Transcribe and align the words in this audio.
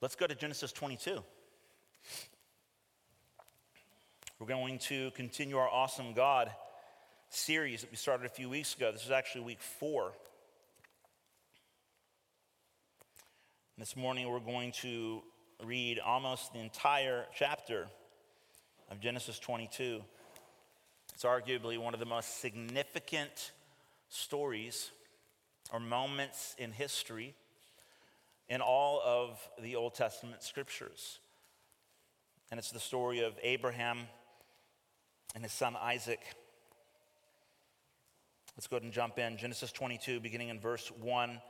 Let's 0.00 0.14
go 0.14 0.28
to 0.28 0.34
Genesis 0.36 0.70
22. 0.70 1.24
We're 4.38 4.46
going 4.46 4.78
to 4.78 5.10
continue 5.10 5.56
our 5.56 5.68
Awesome 5.68 6.12
God 6.14 6.52
series 7.30 7.80
that 7.80 7.90
we 7.90 7.96
started 7.96 8.24
a 8.24 8.28
few 8.28 8.48
weeks 8.48 8.76
ago. 8.76 8.92
This 8.92 9.04
is 9.04 9.10
actually 9.10 9.42
week 9.42 9.60
four. 9.60 10.12
This 13.76 13.96
morning 13.96 14.30
we're 14.30 14.38
going 14.38 14.70
to 14.82 15.20
read 15.64 15.98
almost 15.98 16.52
the 16.52 16.60
entire 16.60 17.26
chapter 17.36 17.88
of 18.92 19.00
Genesis 19.00 19.40
22. 19.40 20.00
It's 21.12 21.24
arguably 21.24 21.76
one 21.76 21.92
of 21.92 21.98
the 21.98 22.06
most 22.06 22.40
significant 22.40 23.50
stories 24.10 24.92
or 25.72 25.80
moments 25.80 26.54
in 26.56 26.70
history 26.70 27.34
in 28.48 28.60
all 28.60 29.00
of 29.04 29.38
the 29.62 29.76
Old 29.76 29.94
Testament 29.94 30.42
scriptures. 30.42 31.18
And 32.50 32.58
it's 32.58 32.70
the 32.70 32.80
story 32.80 33.20
of 33.20 33.34
Abraham 33.42 33.98
and 35.34 35.44
his 35.44 35.52
son 35.52 35.76
Isaac. 35.76 36.20
Let's 38.56 38.66
go 38.66 38.76
ahead 38.76 38.84
and 38.84 38.92
jump 38.92 39.18
in. 39.18 39.36
Genesis 39.36 39.70
22, 39.70 40.20
beginning 40.20 40.48
in 40.48 40.58
verse 40.58 40.90
1. 41.00 41.40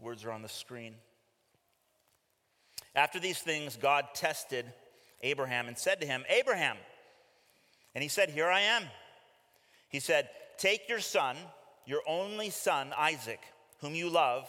Words 0.00 0.24
are 0.24 0.30
on 0.30 0.42
the 0.42 0.48
screen. 0.48 0.94
After 2.94 3.18
these 3.18 3.38
things, 3.38 3.76
God 3.76 4.06
tested 4.14 4.66
Abraham 5.22 5.68
and 5.68 5.76
said 5.76 6.00
to 6.00 6.06
him, 6.06 6.24
Abraham. 6.28 6.76
And 7.94 8.02
he 8.02 8.08
said, 8.08 8.30
Here 8.30 8.48
I 8.48 8.60
am. 8.60 8.84
He 9.88 10.00
said, 10.00 10.28
Take 10.58 10.88
your 10.88 11.00
son, 11.00 11.36
your 11.86 12.02
only 12.06 12.50
son, 12.50 12.92
Isaac, 12.96 13.40
whom 13.80 13.94
you 13.94 14.08
love, 14.08 14.48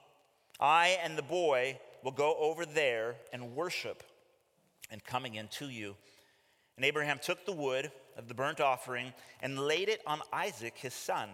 I 0.61 0.99
and 1.03 1.17
the 1.17 1.23
boy 1.23 1.79
will 2.03 2.11
go 2.11 2.35
over 2.35 2.65
there 2.65 3.15
and 3.33 3.55
worship, 3.55 4.03
and 4.91 5.03
coming 5.03 5.35
in 5.35 5.47
to 5.47 5.69
you. 5.69 5.95
And 6.75 6.85
Abraham 6.85 7.19
took 7.21 7.45
the 7.45 7.51
wood 7.51 7.91
of 8.17 8.27
the 8.27 8.33
burnt 8.33 8.59
offering 8.59 9.13
and 9.41 9.57
laid 9.57 9.89
it 9.89 10.01
on 10.05 10.21
Isaac, 10.31 10.73
his 10.77 10.93
son. 10.93 11.29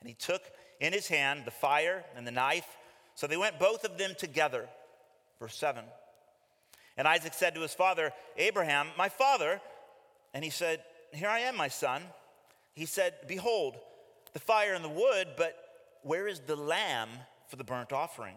And 0.00 0.08
he 0.08 0.14
took 0.14 0.42
in 0.80 0.92
his 0.92 1.08
hand 1.08 1.42
the 1.44 1.50
fire 1.50 2.04
and 2.16 2.26
the 2.26 2.30
knife. 2.30 2.66
So 3.14 3.26
they 3.26 3.36
went 3.36 3.58
both 3.58 3.84
of 3.84 3.98
them 3.98 4.12
together. 4.18 4.68
Verse 5.40 5.56
7. 5.56 5.84
And 6.96 7.06
Isaac 7.06 7.34
said 7.34 7.54
to 7.54 7.60
his 7.60 7.74
father, 7.74 8.12
Abraham, 8.36 8.88
my 8.96 9.08
father. 9.08 9.60
And 10.34 10.44
he 10.44 10.50
said, 10.50 10.82
Here 11.12 11.28
I 11.28 11.40
am, 11.40 11.56
my 11.56 11.68
son. 11.68 12.02
He 12.74 12.86
said, 12.86 13.14
Behold, 13.26 13.76
the 14.32 14.40
fire 14.40 14.74
and 14.74 14.84
the 14.84 14.88
wood, 14.88 15.28
but 15.36 15.56
where 16.02 16.28
is 16.28 16.40
the 16.40 16.56
lamb 16.56 17.08
for 17.48 17.56
the 17.56 17.64
burnt 17.64 17.92
offering? 17.92 18.36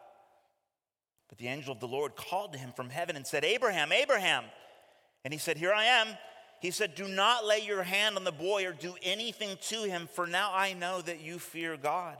But 1.31 1.37
the 1.37 1.47
angel 1.47 1.71
of 1.71 1.79
the 1.79 1.87
Lord 1.87 2.17
called 2.17 2.51
to 2.53 2.59
him 2.59 2.73
from 2.75 2.89
heaven 2.89 3.15
and 3.15 3.25
said, 3.25 3.45
Abraham, 3.45 3.93
Abraham. 3.93 4.43
And 5.23 5.33
he 5.33 5.39
said, 5.39 5.57
Here 5.57 5.73
I 5.73 5.85
am. 5.85 6.09
He 6.59 6.71
said, 6.71 6.93
Do 6.93 7.07
not 7.07 7.45
lay 7.45 7.59
your 7.59 7.83
hand 7.83 8.17
on 8.17 8.25
the 8.25 8.33
boy 8.33 8.65
or 8.67 8.73
do 8.73 8.95
anything 9.01 9.57
to 9.69 9.83
him, 9.83 10.09
for 10.11 10.27
now 10.27 10.51
I 10.53 10.73
know 10.73 11.01
that 11.01 11.21
you 11.21 11.39
fear 11.39 11.77
God, 11.77 12.17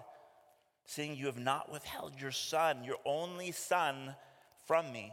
seeing 0.85 1.15
you 1.15 1.25
have 1.25 1.37
not 1.37 1.71
withheld 1.71 2.13
your 2.19 2.31
son, 2.31 2.85
your 2.85 2.95
only 3.05 3.51
son, 3.51 4.15
from 4.65 4.91
me. 4.93 5.11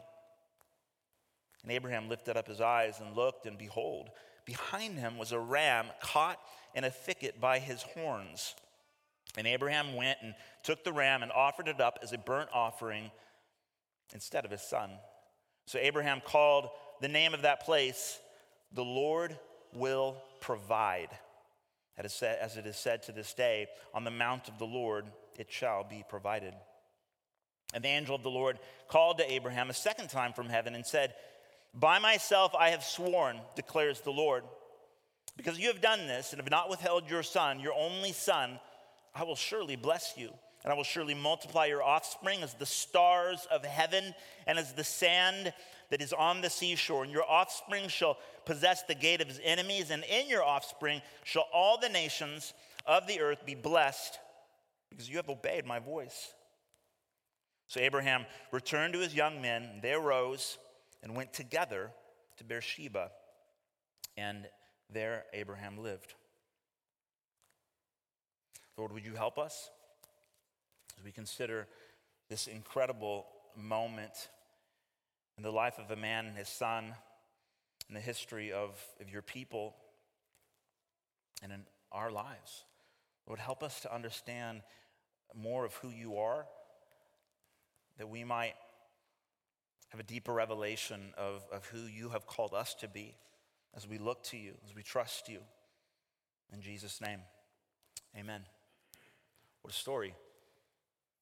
And 1.65 1.73
Abraham 1.73 2.09
lifted 2.09 2.37
up 2.37 2.47
his 2.47 2.61
eyes 2.61 3.01
and 3.05 3.17
looked, 3.17 3.47
and 3.47 3.59
behold, 3.59 4.11
behind 4.45 4.97
him 4.97 5.19
was 5.19 5.33
a 5.33 5.41
ram 5.41 5.87
caught 6.01 6.39
in 6.73 6.85
a 6.85 6.91
thicket 6.91 7.41
by 7.41 7.59
his 7.59 7.83
horns. 7.83 8.55
And 9.37 9.47
Abraham 9.47 9.97
went 9.97 10.19
and 10.23 10.35
took 10.63 10.85
the 10.85 10.93
ram 10.93 11.25
and 11.25 11.33
offered 11.33 11.67
it 11.67 11.81
up 11.81 11.99
as 12.03 12.13
a 12.13 12.19
burnt 12.19 12.49
offering 12.53 13.11
instead 14.15 14.45
of 14.45 14.51
his 14.51 14.63
son. 14.63 14.91
So 15.67 15.79
Abraham 15.79 16.21
called 16.25 16.69
the 17.01 17.09
name 17.09 17.35
of 17.35 17.43
that 17.43 17.65
place, 17.65 18.19
The 18.73 18.85
Lord 18.85 19.37
Will 19.75 20.17
Provide. 20.41 21.11
As 21.97 22.23
it 22.23 22.67
is 22.67 22.77
said 22.77 23.03
to 23.05 23.13
this 23.13 23.35
day, 23.35 23.67
on 23.93 24.05
the 24.05 24.11
mount 24.11 24.49
of 24.49 24.59
the 24.59 24.65
Lord 24.65 25.07
it 25.39 25.51
shall 25.51 25.85
be 25.85 26.05
provided. 26.09 26.55
And 27.75 27.85
the 27.85 27.89
angel 27.89 28.15
of 28.15 28.23
the 28.23 28.31
Lord 28.31 28.59
called 28.89 29.19
to 29.19 29.31
Abraham 29.31 29.69
a 29.69 29.75
second 29.75 30.09
time 30.09 30.33
from 30.33 30.49
heaven 30.49 30.75
and 30.75 30.87
said, 30.87 31.15
By 31.75 31.99
myself 31.99 32.55
I 32.59 32.71
have 32.71 32.83
sworn, 32.83 33.39
declares 33.57 34.01
the 34.01 34.11
Lord, 34.11 34.45
because 35.37 35.59
you 35.59 35.69
have 35.69 35.81
done 35.81 36.07
this 36.07 36.33
and 36.33 36.41
have 36.41 36.51
not 36.51 36.71
withheld 36.71 37.11
your 37.11 37.23
son, 37.23 37.61
your 37.61 37.75
only 37.75 38.13
son, 38.13 38.59
I 39.15 39.25
will 39.25 39.37
surely 39.37 39.77
bless 39.77 40.15
you. 40.17 40.31
And 40.65 40.73
I 40.73 40.77
will 40.77 40.85
surely 40.85 41.15
multiply 41.15 41.67
your 41.67 41.83
offspring 41.83 42.43
as 42.43 42.55
the 42.55 42.67
stars 42.67 43.47
of 43.51 43.65
heaven 43.65 44.15
and 44.47 44.59
as 44.59 44.73
the 44.73 44.85
sand 44.85 45.53
that 45.91 46.03
is 46.03 46.13
on 46.13 46.41
the 46.41 46.51
seashore. 46.51 47.05
And 47.05 47.13
your 47.13 47.29
offspring 47.29 47.89
shall 47.89 48.19
possess 48.45 48.83
the 48.83 48.95
gate 48.95 49.21
of 49.21 49.29
his 49.29 49.41
enemies, 49.45 49.91
and 49.91 50.05
in 50.05 50.29
your 50.29 50.43
offspring 50.43 51.01
shall 51.25 51.47
all 51.53 51.79
the 51.79 51.89
nations 51.89 52.55
of 52.87 53.07
the 53.07 53.21
earth 53.21 53.47
be 53.47 53.55
blessed, 53.55 54.19
because 54.91 55.09
you 55.09 55.17
have 55.17 55.29
obeyed 55.29 55.65
my 55.65 55.79
voice. 55.79 56.33
So 57.69 57.81
Abraham 57.81 58.25
returned 58.51 58.95
to 58.95 59.01
his 59.01 59.15
young 59.15 59.43
men, 59.43 59.81
they 59.83 59.93
arose 59.93 60.59
and 61.03 61.15
went 61.15 61.33
together 61.33 61.91
to 62.39 62.45
Beersheba, 62.45 63.11
and 64.17 64.49
there 64.91 65.25
Abraham 65.35 65.79
lived. 65.79 66.15
Lord, 68.77 68.93
would 68.93 69.05
you 69.05 69.15
help 69.15 69.39
us 69.39 69.71
as 70.99 71.05
we 71.05 71.13
consider 71.13 71.67
this 72.29 72.47
incredible 72.47 73.27
moment 73.57 74.29
in 75.37 75.43
the 75.43 75.51
life 75.51 75.79
of 75.79 75.91
a 75.91 76.01
man 76.01 76.27
and 76.27 76.37
his 76.37 76.49
son, 76.49 76.95
in 77.89 77.95
the 77.95 78.01
history 78.01 78.53
of, 78.53 78.83
of 79.01 79.09
your 79.09 79.23
people, 79.23 79.77
and 81.43 81.53
in 81.53 81.61
our 81.93 82.11
lives? 82.11 82.65
Lord, 83.27 83.39
help 83.39 83.63
us 83.63 83.81
to 83.81 83.95
understand 83.95 84.63
more 85.35 85.65
of 85.65 85.75
who 85.75 85.91
you 85.91 86.17
are, 86.17 86.47
that 87.99 88.09
we 88.09 88.25
might 88.25 88.55
have 89.91 90.01
a 90.01 90.05
deeper 90.05 90.33
revelation 90.33 91.13
of, 91.17 91.45
of 91.53 91.67
who 91.67 91.87
you 91.87 92.09
have 92.11 92.27
called 92.27 92.55
us 92.55 92.75
to 92.75 92.89
be 92.89 93.15
as 93.77 93.87
we 93.87 93.99
look 93.99 94.23
to 94.25 94.37
you, 94.37 94.55
as 94.67 94.75
we 94.75 94.83
trust 94.83 95.29
you. 95.29 95.39
In 96.53 96.61
Jesus' 96.61 97.01
name, 97.01 97.21
amen. 98.19 98.43
What 99.63 99.73
a 99.73 99.77
story. 99.77 100.15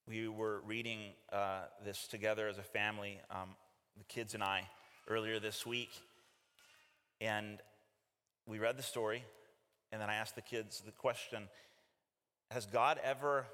We 0.08 0.28
were 0.28 0.60
reading 0.64 1.00
uh, 1.32 1.62
this 1.84 2.06
together 2.06 2.46
as 2.46 2.58
a 2.58 2.62
family, 2.62 3.20
um, 3.28 3.56
the 3.98 4.04
kids 4.04 4.34
and 4.34 4.42
I, 4.42 4.68
earlier 5.08 5.40
this 5.40 5.66
week. 5.66 5.90
And 7.20 7.58
we 8.46 8.60
read 8.60 8.76
the 8.76 8.84
story, 8.84 9.24
and 9.90 10.00
then 10.00 10.08
I 10.08 10.14
asked 10.14 10.36
the 10.36 10.42
kids 10.42 10.80
the 10.86 10.92
question 10.92 11.48
Has 12.52 12.66
God 12.66 13.00
ever 13.02 13.46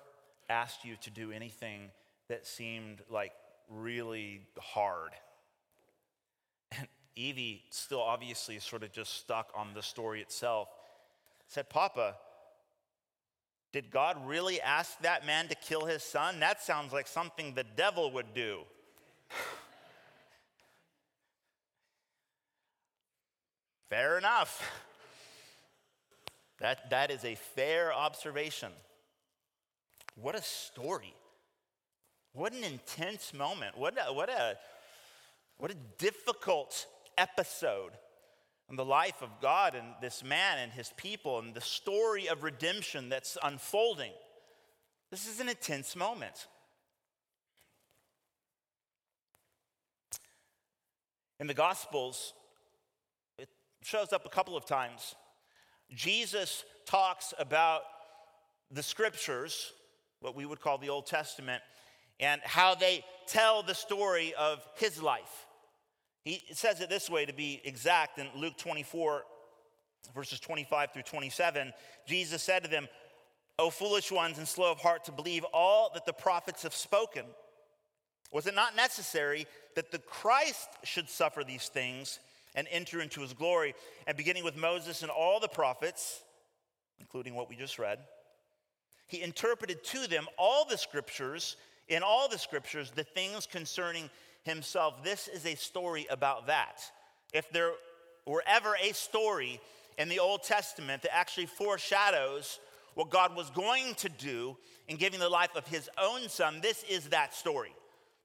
asked 0.50 0.84
you 0.84 0.96
to 1.00 1.10
do 1.10 1.32
anything 1.32 1.90
that 2.28 2.46
seemed 2.46 3.00
like 3.08 3.32
really 3.70 4.43
hard? 4.58 5.12
And 6.76 6.87
Evie, 7.14 7.62
still 7.70 8.02
obviously 8.02 8.58
sort 8.58 8.82
of 8.82 8.93
just 8.93 9.14
stuck 9.14 9.50
on 9.55 9.69
the 9.72 9.82
story 9.82 10.20
itself, 10.20 10.69
said, 11.46 11.70
Papa, 11.70 12.16
did 13.72 13.90
God 13.90 14.16
really 14.26 14.60
ask 14.60 14.98
that 15.00 15.26
man 15.26 15.48
to 15.48 15.54
kill 15.54 15.86
his 15.86 16.02
son? 16.02 16.40
That 16.40 16.62
sounds 16.62 16.92
like 16.92 17.06
something 17.06 17.54
the 17.54 17.64
devil 17.64 18.10
would 18.12 18.34
do. 18.34 18.60
Fair 23.88 24.19
enough. 24.19 24.70
That, 26.60 26.90
that 26.90 27.10
is 27.10 27.24
a 27.24 27.34
fair 27.34 27.92
observation. 27.92 28.70
What 30.14 30.34
a 30.36 30.42
story. 30.42 31.14
What 32.34 32.52
an 32.52 32.62
intense 32.62 33.34
moment. 33.34 33.76
What 33.76 33.96
a, 33.98 34.12
what 34.12 34.28
a, 34.28 34.56
what 35.58 35.70
a 35.70 35.76
difficult 35.98 36.86
episode 37.19 37.92
the 38.76 38.84
life 38.84 39.22
of 39.22 39.28
God 39.40 39.74
and 39.74 39.86
this 40.00 40.24
man 40.24 40.58
and 40.58 40.72
his 40.72 40.92
people 40.96 41.38
and 41.38 41.54
the 41.54 41.60
story 41.60 42.28
of 42.28 42.42
redemption 42.42 43.08
that's 43.08 43.36
unfolding. 43.42 44.12
This 45.10 45.28
is 45.28 45.40
an 45.40 45.48
intense 45.48 45.94
moment. 45.94 46.46
In 51.38 51.46
the 51.46 51.54
Gospels, 51.54 52.32
it 53.36 53.48
shows 53.82 54.12
up 54.12 54.24
a 54.24 54.30
couple 54.30 54.56
of 54.56 54.64
times. 54.64 55.14
Jesus 55.90 56.64
talks 56.86 57.34
about 57.38 57.82
the 58.70 58.82
scriptures, 58.82 59.72
what 60.20 60.34
we 60.34 60.46
would 60.46 60.60
call 60.60 60.78
the 60.78 60.88
Old 60.88 61.06
Testament, 61.06 61.62
and 62.20 62.40
how 62.44 62.74
they 62.74 63.04
tell 63.26 63.62
the 63.62 63.74
story 63.74 64.32
of 64.34 64.66
his 64.76 65.02
life. 65.02 65.46
He 66.24 66.42
says 66.52 66.80
it 66.80 66.88
this 66.88 67.10
way 67.10 67.26
to 67.26 67.32
be 67.32 67.60
exact 67.64 68.19
in 68.19 68.28
Luke 68.36 68.56
24, 68.56 69.22
verses 70.14 70.38
25 70.40 70.92
through 70.92 71.02
27. 71.02 71.72
Jesus 72.06 72.42
said 72.42 72.62
to 72.64 72.70
them, 72.70 72.88
O 73.58 73.70
foolish 73.70 74.10
ones 74.10 74.38
and 74.38 74.46
slow 74.46 74.70
of 74.70 74.78
heart 74.78 75.04
to 75.04 75.12
believe 75.12 75.44
all 75.52 75.90
that 75.94 76.06
the 76.06 76.12
prophets 76.12 76.62
have 76.62 76.74
spoken. 76.74 77.24
Was 78.32 78.46
it 78.46 78.54
not 78.54 78.74
necessary 78.74 79.46
that 79.74 79.90
the 79.90 79.98
Christ 79.98 80.69
should 80.84 81.08
suffer 81.08 81.44
these 81.44 81.69
things 81.69 82.19
and 82.54 82.66
enter 82.70 83.00
into 83.00 83.20
his 83.20 83.34
glory? 83.34 83.74
And 84.06 84.16
beginning 84.16 84.44
with 84.44 84.56
Moses 84.56 85.02
and 85.02 85.10
all 85.10 85.38
the 85.38 85.48
prophets, 85.48 86.22
including 86.98 87.34
what 87.34 87.48
we 87.48 87.56
just 87.56 87.78
read, 87.78 87.98
he 89.06 89.22
interpreted 89.22 89.84
to 89.84 90.06
them 90.06 90.26
all 90.38 90.64
the 90.64 90.78
scriptures, 90.78 91.56
in 91.88 92.02
all 92.02 92.28
the 92.28 92.38
scriptures, 92.38 92.90
the 92.90 93.04
things 93.04 93.46
concerning 93.46 94.08
himself. 94.42 95.02
This 95.02 95.28
is 95.28 95.46
a 95.46 95.54
story 95.54 96.06
about 96.10 96.46
that. 96.48 96.82
If 97.32 97.50
there 97.50 97.70
were 98.26 98.42
ever 98.46 98.76
a 98.82 98.92
story 98.92 99.60
in 99.98 100.08
the 100.08 100.18
Old 100.18 100.42
Testament 100.42 101.02
that 101.02 101.14
actually 101.14 101.46
foreshadows 101.46 102.58
what 102.94 103.10
God 103.10 103.34
was 103.34 103.50
going 103.50 103.94
to 103.96 104.08
do 104.08 104.56
in 104.88 104.96
giving 104.96 105.20
the 105.20 105.28
life 105.28 105.56
of 105.56 105.66
his 105.66 105.88
own 106.00 106.28
son, 106.28 106.60
this 106.62 106.84
is 106.84 107.08
that 107.10 107.34
story. 107.34 107.72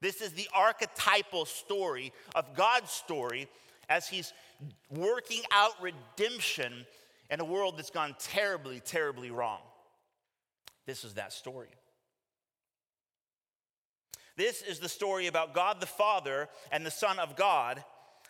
This 0.00 0.20
is 0.20 0.32
the 0.32 0.48
archetypal 0.54 1.44
story 1.44 2.12
of 2.34 2.54
God's 2.54 2.90
story 2.90 3.48
as 3.88 4.06
he's 4.06 4.32
working 4.90 5.42
out 5.52 5.72
redemption 5.80 6.86
in 7.30 7.40
a 7.40 7.44
world 7.44 7.76
that's 7.76 7.90
gone 7.90 8.14
terribly, 8.18 8.80
terribly 8.80 9.30
wrong. 9.30 9.60
This 10.86 11.04
is 11.04 11.14
that 11.14 11.32
story. 11.32 11.68
This 14.38 14.62
is 14.62 14.78
the 14.78 14.88
story 14.88 15.26
about 15.26 15.52
God 15.52 15.80
the 15.80 15.86
Father 15.86 16.48
and 16.70 16.86
the 16.86 16.92
Son 16.92 17.18
of 17.18 17.34
God 17.34 17.82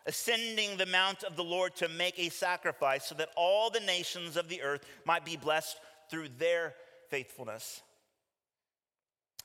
ascending 0.07 0.79
the 0.79 0.87
mount 0.87 1.23
of 1.23 1.37
the 1.37 1.45
Lord 1.45 1.77
to 1.77 1.89
make 1.89 2.19
a 2.19 2.31
sacrifice 2.31 3.05
so 3.05 3.15
that 3.17 3.29
all 3.37 3.69
the 3.69 3.81
nations 3.81 4.39
of 4.39 4.49
the 4.49 4.63
earth 4.63 4.87
might 5.05 5.27
be 5.27 5.37
blessed 5.37 5.77
through 6.11 6.29
their 6.39 6.73
faithfulness. 7.11 7.83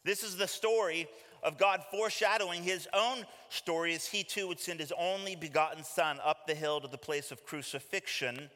This 0.06 0.24
is 0.24 0.38
the 0.38 0.48
story 0.48 1.10
of 1.44 1.58
God 1.58 1.84
foreshadowing 1.92 2.64
his 2.64 2.88
own 2.94 3.26
story 3.50 3.94
as 3.94 4.06
he 4.06 4.24
too 4.24 4.48
would 4.48 4.60
send 4.62 4.80
his 4.80 4.94
only 4.98 5.36
begotten 5.36 5.84
Son 5.84 6.18
up 6.24 6.48
the 6.48 6.56
hill 6.56 6.80
to 6.80 6.88
the 6.88 6.98
place 6.98 7.34
of 7.34 7.46
crucifixion, 7.46 8.50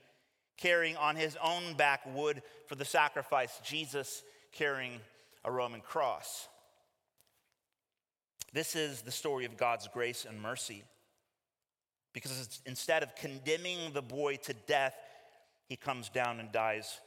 carrying 0.56 0.96
on 0.96 1.18
his 1.18 1.38
own 1.44 1.74
back 1.74 2.04
wood 2.06 2.42
for 2.68 2.76
the 2.76 2.86
sacrifice, 2.86 3.60
Jesus 3.66 4.24
carrying 4.54 5.02
a 5.44 5.52
Roman 5.52 5.82
cross. 5.82 6.48
This 8.58 8.76
is 8.76 9.04
the 9.04 9.12
story 9.12 9.46
of 9.46 9.56
God's 9.56 9.88
grace 9.88 10.26
and 10.28 10.42
mercy. 10.42 10.84
Because 12.12 12.60
instead 12.66 13.04
of 13.04 13.16
condemning 13.16 13.94
the 13.94 14.02
boy 14.02 14.38
to 14.38 14.56
death, 14.66 14.96
he 15.70 15.76
comes 15.76 16.10
down 16.10 16.40
and 16.40 16.52
dies 16.52 17.00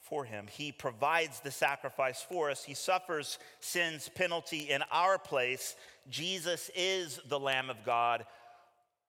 for 0.00 0.24
him. 0.24 0.46
He 0.50 0.72
provides 0.72 1.40
the 1.40 1.50
sacrifice 1.50 2.22
for 2.26 2.48
us. 2.48 2.64
He 2.64 2.72
suffers 2.72 3.38
sin's 3.60 4.08
penalty 4.08 4.70
in 4.70 4.82
our 4.90 5.18
place. 5.18 5.76
Jesus 6.08 6.70
is 6.74 7.20
the 7.28 7.38
Lamb 7.38 7.68
of 7.68 7.84
God, 7.84 8.24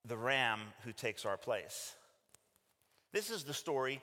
the 0.04 0.18
Ram 0.18 0.60
who 0.84 0.92
takes 0.92 1.26
our 1.26 1.38
place. 1.38 1.96
This 3.14 3.30
is 3.30 3.46
the 3.46 3.54
story 3.54 4.02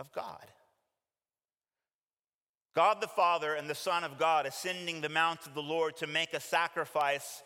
of 0.00 0.10
God. 0.12 0.46
God 2.74 3.00
the 3.00 3.08
Father 3.08 3.54
and 3.54 3.68
the 3.68 3.74
Son 3.74 4.02
of 4.02 4.18
God 4.18 4.46
ascending 4.46 5.00
the 5.00 5.08
mount 5.08 5.46
of 5.46 5.54
the 5.54 5.62
Lord 5.62 5.96
to 5.98 6.06
make 6.06 6.32
a 6.32 6.40
sacrifice 6.40 7.42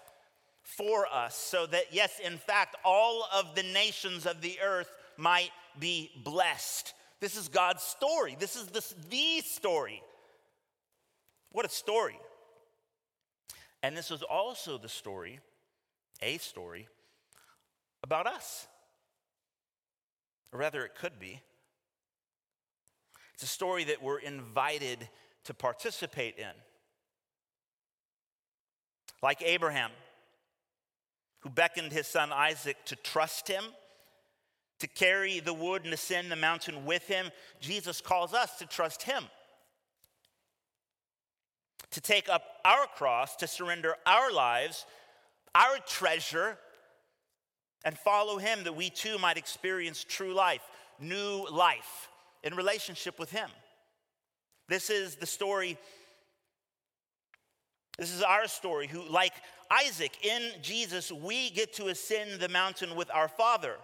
for 0.63 1.07
us, 1.07 1.37
so 1.37 1.67
that, 1.67 1.85
yes, 1.93 2.19
in 2.25 2.39
fact, 2.39 2.75
all 2.85 3.27
of 3.33 3.55
the 3.55 3.63
nations 3.63 4.27
of 4.27 4.41
the 4.41 4.59
earth 4.61 4.91
might 5.17 5.51
be 5.79 6.11
blessed. 6.25 6.93
This 7.21 7.37
is 7.37 7.49
God's 7.49 7.83
story. 7.83 8.37
This 8.39 8.57
is 8.57 8.67
the, 8.67 8.85
the 9.09 9.41
story. 9.43 10.03
What 11.53 11.65
a 11.65 11.69
story. 11.69 12.19
And 13.83 13.97
this 13.97 14.11
is 14.11 14.23
also 14.23 14.77
the 14.77 14.89
story, 14.89 15.39
a 16.21 16.39
story, 16.39 16.89
about 18.03 18.27
us. 18.27 18.67
Or 20.53 20.59
rather, 20.59 20.85
it 20.85 20.97
could 20.97 21.21
be. 21.21 21.41
It's 23.37 23.43
a 23.43 23.47
story 23.47 23.85
that 23.85 24.03
we're 24.03 24.19
invited 24.19 25.07
to 25.45 25.53
participate 25.53 26.39
in. 26.39 26.53
Like 29.23 29.43
Abraham, 29.43 29.91
who 31.41 31.51
beckoned 31.51 31.93
his 31.93 32.07
son 32.07 32.33
Isaac 32.33 32.79
to 32.87 32.97
trust 32.97 33.47
him, 33.47 33.63
to 34.79 34.87
carry 34.87 35.41
the 35.41 35.53
wood 35.53 35.85
and 35.85 35.93
ascend 35.93 36.33
the 36.33 36.37
mountain 36.37 36.87
with 36.87 37.07
him, 37.09 37.31
Jesus 37.61 38.01
calls 38.01 38.33
us 38.33 38.57
to 38.57 38.67
trust 38.67 39.03
him. 39.03 39.25
To 41.91 42.01
take 42.01 42.31
up 42.31 42.43
our 42.65 42.87
cross, 42.87 43.37
to 43.37 43.47
surrender 43.47 43.97
our 44.07 44.33
lives, 44.33 44.87
our 45.55 45.77
treasure, 45.87 46.57
and 47.85 47.99
follow 47.99 48.39
him 48.39 48.65
that 48.65 48.77
we 48.77 48.89
too 48.89 49.19
might 49.19 49.37
experience 49.37 50.05
true 50.09 50.33
life, 50.33 50.63
new 50.99 51.47
life 51.51 52.09
in 52.47 52.55
relationship 52.55 53.19
with 53.19 53.31
Him. 53.31 53.51
This 54.69 54.89
is 54.89 55.17
the 55.17 55.27
story, 55.27 55.77
this 57.99 58.13
is 58.13 58.23
our 58.23 58.47
story, 58.47 58.87
who, 58.87 59.03
like 59.11 59.33
Isaac 59.71 60.25
in 60.25 60.53
Jesus, 60.63 61.11
we 61.11 61.51
get 61.51 61.75
to 61.75 61.89
ascend 61.89 62.41
the 62.41 62.49
mountain 62.49 62.95
with 62.95 63.11
our 63.13 63.27
Father 63.27 63.75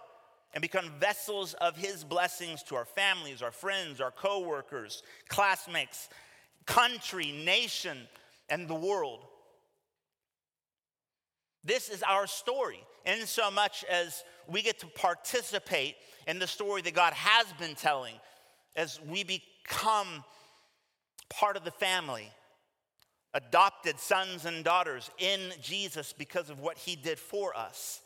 and 0.53 0.61
become 0.61 0.91
vessels 0.97 1.55
of 1.55 1.75
His 1.75 2.05
blessings 2.05 2.63
to 2.63 2.75
our 2.75 2.85
families, 2.85 3.41
our 3.41 3.51
friends, 3.51 3.99
our 3.99 4.11
co 4.11 4.39
workers, 4.39 5.03
classmates, 5.27 6.07
country, 6.65 7.33
nation, 7.45 7.97
and 8.49 8.69
the 8.69 8.75
world. 8.75 9.25
This 11.65 11.89
is 11.89 12.01
our 12.03 12.27
story, 12.27 12.81
in 13.05 13.25
so 13.25 13.51
much 13.51 13.83
as 13.89 14.23
we 14.47 14.61
get 14.61 14.79
to 14.79 14.87
participate 14.87 15.95
in 16.27 16.39
the 16.39 16.47
story 16.47 16.81
that 16.81 16.93
God 16.93 17.13
has 17.13 17.45
been 17.59 17.75
telling 17.75 18.15
as 18.75 18.99
we 19.09 19.23
become 19.23 20.23
part 21.29 21.57
of 21.57 21.63
the 21.63 21.71
family, 21.71 22.31
adopted 23.33 23.99
sons 23.99 24.45
and 24.45 24.63
daughters 24.63 25.09
in 25.17 25.39
Jesus 25.61 26.13
because 26.13 26.49
of 26.49 26.59
what 26.59 26.77
he 26.77 26.95
did 26.95 27.19
for 27.19 27.55
us. 27.55 28.01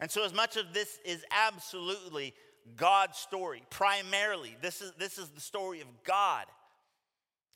And 0.00 0.10
so, 0.10 0.24
as 0.24 0.32
much 0.32 0.56
of 0.56 0.72
this 0.72 0.98
is 1.04 1.24
absolutely 1.30 2.34
God's 2.76 3.18
story, 3.18 3.62
primarily, 3.70 4.56
this 4.60 4.80
is, 4.80 4.92
this 4.98 5.18
is 5.18 5.28
the 5.30 5.40
story 5.40 5.80
of 5.80 5.88
God. 6.04 6.46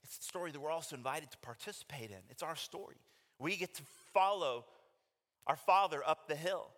It's 0.03 0.19
the 0.19 0.25
story 0.25 0.51
that 0.51 0.61
we're 0.61 0.71
also 0.71 0.97
invited 0.97 1.31
to 1.31 1.39
participate 1.39 2.11
in. 2.11 2.19
It's 2.31 2.43
our 2.43 2.57
story. 2.57 2.97
We 3.39 3.57
get 3.57 3.75
to 3.75 3.83
follow 4.13 4.65
our 5.47 5.57
Father 5.57 6.03
up 6.07 6.29
the 6.29 6.35
hill. 6.35 6.69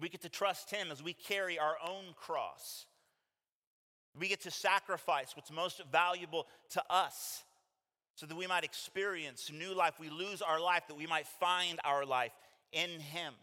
We 0.00 0.08
get 0.08 0.22
to 0.22 0.28
trust 0.28 0.70
Him 0.70 0.88
as 0.90 1.02
we 1.02 1.12
carry 1.12 1.58
our 1.58 1.76
own 1.84 2.14
cross. 2.16 2.86
We 4.18 4.28
get 4.28 4.40
to 4.42 4.50
sacrifice 4.50 5.36
what's 5.36 5.52
most 5.52 5.80
valuable 5.90 6.46
to 6.70 6.82
us 6.90 7.44
so 8.14 8.26
that 8.26 8.36
we 8.36 8.46
might 8.46 8.64
experience 8.64 9.50
new 9.52 9.74
life. 9.74 9.94
We 10.00 10.10
lose 10.10 10.42
our 10.42 10.60
life 10.60 10.82
that 10.88 10.96
we 10.96 11.06
might 11.06 11.26
find 11.26 11.78
our 11.84 12.04
life 12.04 12.32
in 12.72 12.90
Him. 12.98 13.34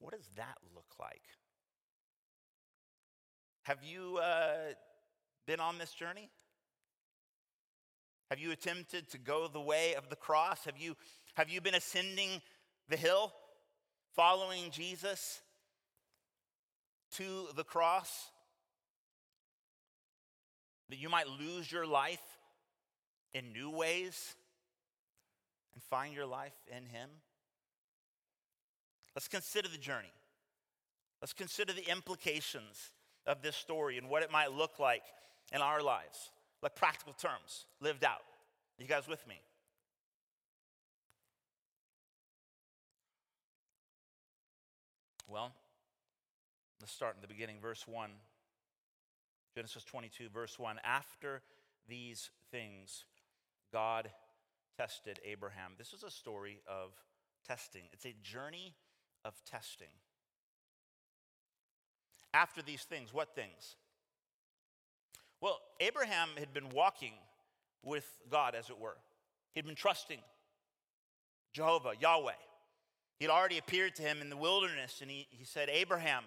What 0.00 0.12
does 0.12 0.28
that 0.36 0.56
look 0.74 0.94
like? 0.98 1.22
Have 3.64 3.78
you 3.82 4.18
uh, 4.18 4.74
been 5.46 5.60
on 5.60 5.78
this 5.78 5.92
journey? 5.92 6.30
Have 8.30 8.40
you 8.40 8.50
attempted 8.50 9.08
to 9.10 9.18
go 9.18 9.46
the 9.46 9.60
way 9.60 9.94
of 9.94 10.08
the 10.08 10.16
cross? 10.16 10.64
Have 10.64 10.78
you, 10.78 10.96
have 11.34 11.48
you 11.48 11.60
been 11.60 11.74
ascending 11.74 12.42
the 12.88 12.96
hill, 12.96 13.32
following 14.14 14.70
Jesus 14.70 15.42
to 17.16 17.48
the 17.54 17.64
cross, 17.64 18.30
that 20.88 20.98
you 20.98 21.08
might 21.08 21.26
lose 21.28 21.70
your 21.70 21.86
life 21.86 22.22
in 23.34 23.52
new 23.52 23.70
ways 23.70 24.34
and 25.74 25.82
find 25.82 26.14
your 26.14 26.26
life 26.26 26.56
in 26.68 26.86
Him? 26.86 27.08
Let's 29.14 29.28
consider 29.28 29.68
the 29.68 29.78
journey. 29.78 30.12
Let's 31.20 31.32
consider 31.32 31.72
the 31.72 31.90
implications 31.90 32.92
of 33.26 33.42
this 33.42 33.56
story 33.56 33.98
and 33.98 34.08
what 34.08 34.22
it 34.22 34.30
might 34.30 34.52
look 34.52 34.78
like 34.78 35.02
in 35.52 35.60
our 35.60 35.82
lives, 35.82 36.30
like 36.62 36.74
practical 36.74 37.14
terms 37.14 37.66
lived 37.80 38.04
out. 38.04 38.22
You 38.78 38.86
guys 38.86 39.08
with 39.08 39.26
me? 39.26 39.40
Well, 45.28 45.52
let's 46.80 46.92
start 46.92 47.14
in 47.16 47.22
the 47.22 47.28
beginning, 47.28 47.56
verse 47.60 47.86
1. 47.86 48.10
Genesis 49.54 49.84
22, 49.84 50.28
verse 50.28 50.58
1. 50.58 50.78
After 50.84 51.40
these 51.88 52.30
things, 52.50 53.04
God 53.72 54.10
tested 54.76 55.18
Abraham. 55.24 55.72
This 55.78 55.92
is 55.92 56.02
a 56.02 56.10
story 56.10 56.60
of 56.68 56.90
testing, 57.46 57.82
it's 57.92 58.04
a 58.04 58.14
journey 58.22 58.74
of 59.24 59.34
testing. 59.44 59.88
After 62.34 62.60
these 62.60 62.82
things, 62.82 63.14
what 63.14 63.34
things? 63.34 63.76
Well, 65.40 65.58
Abraham 65.80 66.28
had 66.38 66.52
been 66.52 66.68
walking 66.70 67.12
with 67.82 68.06
God, 68.30 68.54
as 68.54 68.68
it 68.68 68.78
were. 68.78 68.96
He'd 69.54 69.64
been 69.64 69.74
trusting 69.74 70.18
Jehovah, 71.54 71.92
Yahweh. 71.98 72.32
He'd 73.18 73.30
already 73.30 73.56
appeared 73.56 73.94
to 73.96 74.02
him 74.02 74.20
in 74.20 74.28
the 74.28 74.36
wilderness, 74.36 74.98
and 75.00 75.10
he, 75.10 75.26
he 75.30 75.44
said, 75.44 75.70
Abraham, 75.70 76.24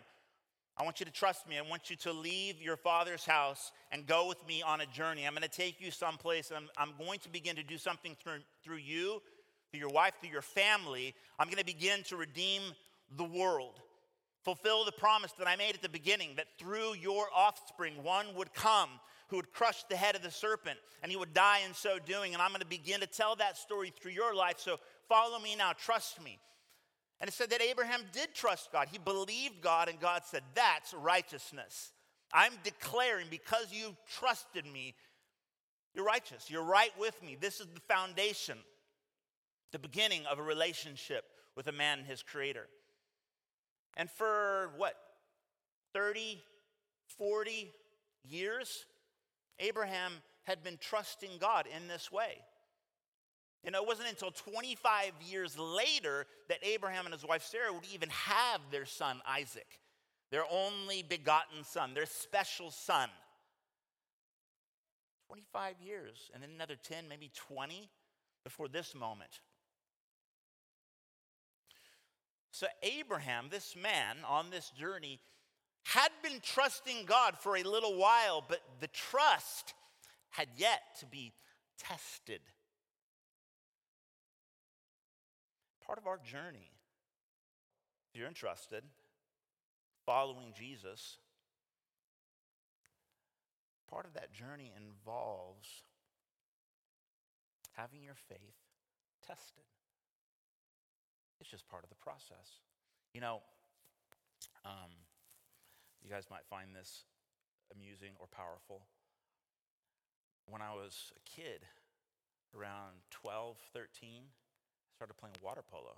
I 0.80 0.84
want 0.84 1.02
you 1.02 1.06
to 1.06 1.12
trust 1.12 1.48
me. 1.48 1.58
I 1.58 1.62
want 1.62 1.90
you 1.90 1.98
to 1.98 2.14
leave 2.14 2.62
your 2.62 2.78
father's 2.78 3.26
house 3.26 3.74
and 3.92 4.08
go 4.08 4.28
with 4.28 4.46
me 4.48 4.62
on 4.62 4.80
a 4.80 4.86
journey. 4.86 5.28
I'm 5.28 5.34
going 5.34 5.42
to 5.44 5.50
take 5.50 5.82
you 5.82 5.92
someplace, 5.92 6.52
I'm, 6.56 6.70
I'm 6.78 6.94
going 6.98 7.20
to 7.20 7.30
begin 7.30 7.58
to 7.58 7.64
do 7.64 7.78
something 7.78 8.16
through, 8.24 8.40
through 8.64 8.78
you, 8.78 9.22
through 9.72 9.82
your 9.82 9.90
wife, 9.90 10.14
through 10.22 10.32
your 10.32 10.42
family. 10.42 11.14
I'm 11.38 11.48
going 11.48 11.58
to 11.58 11.66
begin 11.66 12.04
to 12.04 12.16
redeem 12.16 12.62
the 13.18 13.26
world. 13.26 13.82
Fulfill 14.46 14.86
the 14.86 14.94
promise 14.94 15.34
that 15.34 15.50
I 15.50 15.58
made 15.58 15.76
at 15.76 15.82
the 15.82 15.90
beginning 15.90 16.36
that 16.38 16.48
through 16.58 16.96
your 16.96 17.26
offspring, 17.36 18.02
one 18.02 18.28
would 18.36 18.54
come 18.54 18.90
who 19.28 19.36
would 19.36 19.52
crush 19.52 19.84
the 19.84 19.98
head 19.98 20.16
of 20.16 20.24
the 20.24 20.32
serpent, 20.32 20.80
and 21.04 21.12
he 21.12 21.18
would 21.18 21.34
die 21.34 21.60
in 21.68 21.74
so 21.74 22.00
doing. 22.04 22.34
And 22.34 22.42
I'm 22.42 22.52
going 22.52 22.62
to 22.62 22.68
begin 22.68 23.02
to 23.02 23.08
tell 23.08 23.36
that 23.36 23.58
story 23.58 23.92
through 24.02 24.14
your 24.14 24.34
life. 24.34 24.60
So 24.60 24.78
follow 25.10 25.40
me 25.40 25.56
now, 25.58 25.74
trust 25.74 26.24
me. 26.24 26.40
And 27.22 27.28
it 27.28 27.34
said 27.34 27.50
that 27.50 27.62
Abraham 27.62 28.02
did 28.14 28.34
trust 28.34 28.72
God. 28.72 28.88
He 28.90 28.98
believed 28.98 29.62
God, 29.62 29.90
and 29.90 30.00
God 30.00 30.22
said, 30.26 30.44
That's 30.56 30.94
righteousness. 30.94 31.92
I'm 32.32 32.54
declaring 32.64 33.28
because 33.30 33.72
you 33.72 33.96
trusted 34.20 34.66
me, 34.66 34.96
you're 35.94 36.06
righteous. 36.06 36.50
You're 36.50 36.64
right 36.64 36.92
with 37.00 37.22
me. 37.24 37.36
This 37.40 37.60
is 37.60 37.68
the 37.74 37.82
foundation, 37.82 38.58
the 39.72 39.80
beginning 39.80 40.26
of 40.28 40.40
a 40.40 40.44
relationship 40.44 41.26
with 41.56 41.68
a 41.68 41.72
man 41.72 42.00
and 42.00 42.08
his 42.08 42.22
creator. 42.22 42.68
And 43.98 44.10
for 44.10 44.72
what, 44.78 44.94
30, 45.94 46.42
40 47.18 47.72
years, 48.24 48.86
Abraham 49.58 50.14
had 50.44 50.64
been 50.64 50.78
trusting 50.80 51.32
God 51.40 51.66
in 51.76 51.88
this 51.88 52.12
way. 52.12 52.38
You 53.64 53.72
know, 53.72 53.82
it 53.82 53.88
wasn't 53.88 54.10
until 54.10 54.32
25 54.32 55.12
years 55.22 55.58
later 55.58 56.26
that 56.48 56.60
Abraham 56.64 57.06
and 57.06 57.14
his 57.14 57.26
wife 57.26 57.44
Sarah 57.44 57.74
would 57.74 57.86
even 57.94 58.10
have 58.10 58.62
their 58.72 58.86
son 58.86 59.22
Isaac, 59.28 59.68
their 60.32 60.46
only 60.50 61.04
begotten 61.04 61.64
son, 61.64 61.94
their 61.94 62.06
special 62.06 62.72
son. 62.72 63.10
25 65.28 65.76
years, 65.82 66.32
and 66.34 66.42
then 66.42 66.50
another 66.56 66.76
10, 66.76 67.08
maybe 67.08 67.30
20 67.36 67.90
before 68.44 68.68
this 68.68 68.96
moment. 68.96 69.42
So, 72.52 72.66
Abraham, 72.82 73.48
this 73.52 73.76
man 73.76 74.18
on 74.28 74.50
this 74.50 74.72
journey, 74.72 75.20
had 75.84 76.10
been 76.24 76.40
trusting 76.42 77.06
God 77.06 77.38
for 77.40 77.58
a 77.58 77.64
little 77.64 77.96
while, 77.96 78.44
but 78.48 78.60
the 78.80 78.88
trust 78.88 79.74
had 80.30 80.48
yet 80.58 80.82
to 81.00 81.06
be 81.06 81.34
tested. 81.78 82.42
Part 85.90 85.98
of 85.98 86.06
our 86.06 86.20
journey. 86.20 86.70
If 88.14 88.20
you're 88.20 88.28
interested, 88.28 88.84
following 90.06 90.54
Jesus, 90.56 91.18
part 93.90 94.06
of 94.06 94.14
that 94.14 94.32
journey 94.32 94.72
involves 94.78 95.82
having 97.76 98.04
your 98.04 98.14
faith 98.14 98.62
tested. 99.26 99.64
It's 101.42 101.50
just 101.50 101.68
part 101.68 101.84
of 101.84 101.90
the 101.90 101.96
process. 101.96 102.62
You 103.16 103.22
know, 103.22 103.42
um, 104.66 104.92
you 106.04 106.10
guys 106.12 106.26
might 106.30 106.46
find 106.48 106.68
this 106.76 107.06
amusing 107.76 108.12
or 108.20 108.28
powerful. 108.28 108.84
When 110.46 110.62
I 110.62 110.72
was 110.72 111.12
a 111.18 111.22
kid, 111.28 111.66
around 112.56 113.02
12, 113.10 113.58
13, 113.74 114.26
started 115.00 115.14
playing 115.14 115.36
water 115.42 115.62
polo. 115.72 115.96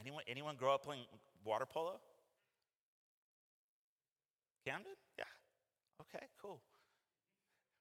Anyone, 0.00 0.24
anyone 0.26 0.56
grow 0.56 0.74
up 0.74 0.82
playing 0.82 1.04
water 1.44 1.64
polo? 1.64 2.00
Camden? 4.66 4.90
Yeah. 5.16 5.24
Okay, 6.00 6.26
cool. 6.42 6.60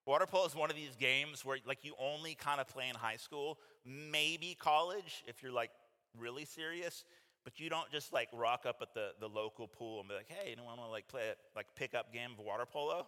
Water 0.06 0.28
polo 0.28 0.46
is 0.46 0.54
one 0.56 0.70
of 0.70 0.76
these 0.76 0.96
games 0.96 1.44
where 1.44 1.58
like 1.66 1.84
you 1.84 1.96
only 2.00 2.36
kind 2.36 2.62
of 2.62 2.68
play 2.68 2.90
in 2.90 2.96
high 2.96 3.16
school, 3.16 3.58
maybe 3.84 4.56
college 4.60 5.24
if 5.26 5.42
you're 5.42 5.52
like 5.52 5.72
really 6.16 6.46
serious, 6.46 7.04
but 7.44 7.60
you 7.60 7.72
don't 7.72 7.90
just 7.92 8.14
like 8.14 8.30
rock 8.32 8.68
up 8.68 8.78
at 8.84 8.94
the, 8.94 9.14
the 9.20 9.28
local 9.28 9.68
pool 9.68 10.00
and 10.00 10.10
be 10.10 10.14
like, 10.14 10.30
hey, 10.30 10.52
anyone 10.52 10.78
want 10.78 10.90
to 10.90 10.92
like 10.92 11.08
play 11.08 11.24
a 11.24 11.34
like 11.56 11.66
pickup 11.76 12.14
game 12.14 12.34
of 12.38 12.46
water 12.46 12.68
polo? 12.68 13.08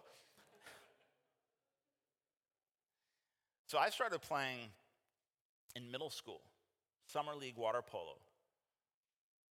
so 3.68 3.78
I 3.78 3.90
started 3.90 4.20
playing 4.22 4.70
in 5.74 5.90
middle 5.90 6.10
school, 6.10 6.40
summer 7.06 7.34
league 7.34 7.56
water 7.56 7.82
polo. 7.82 8.16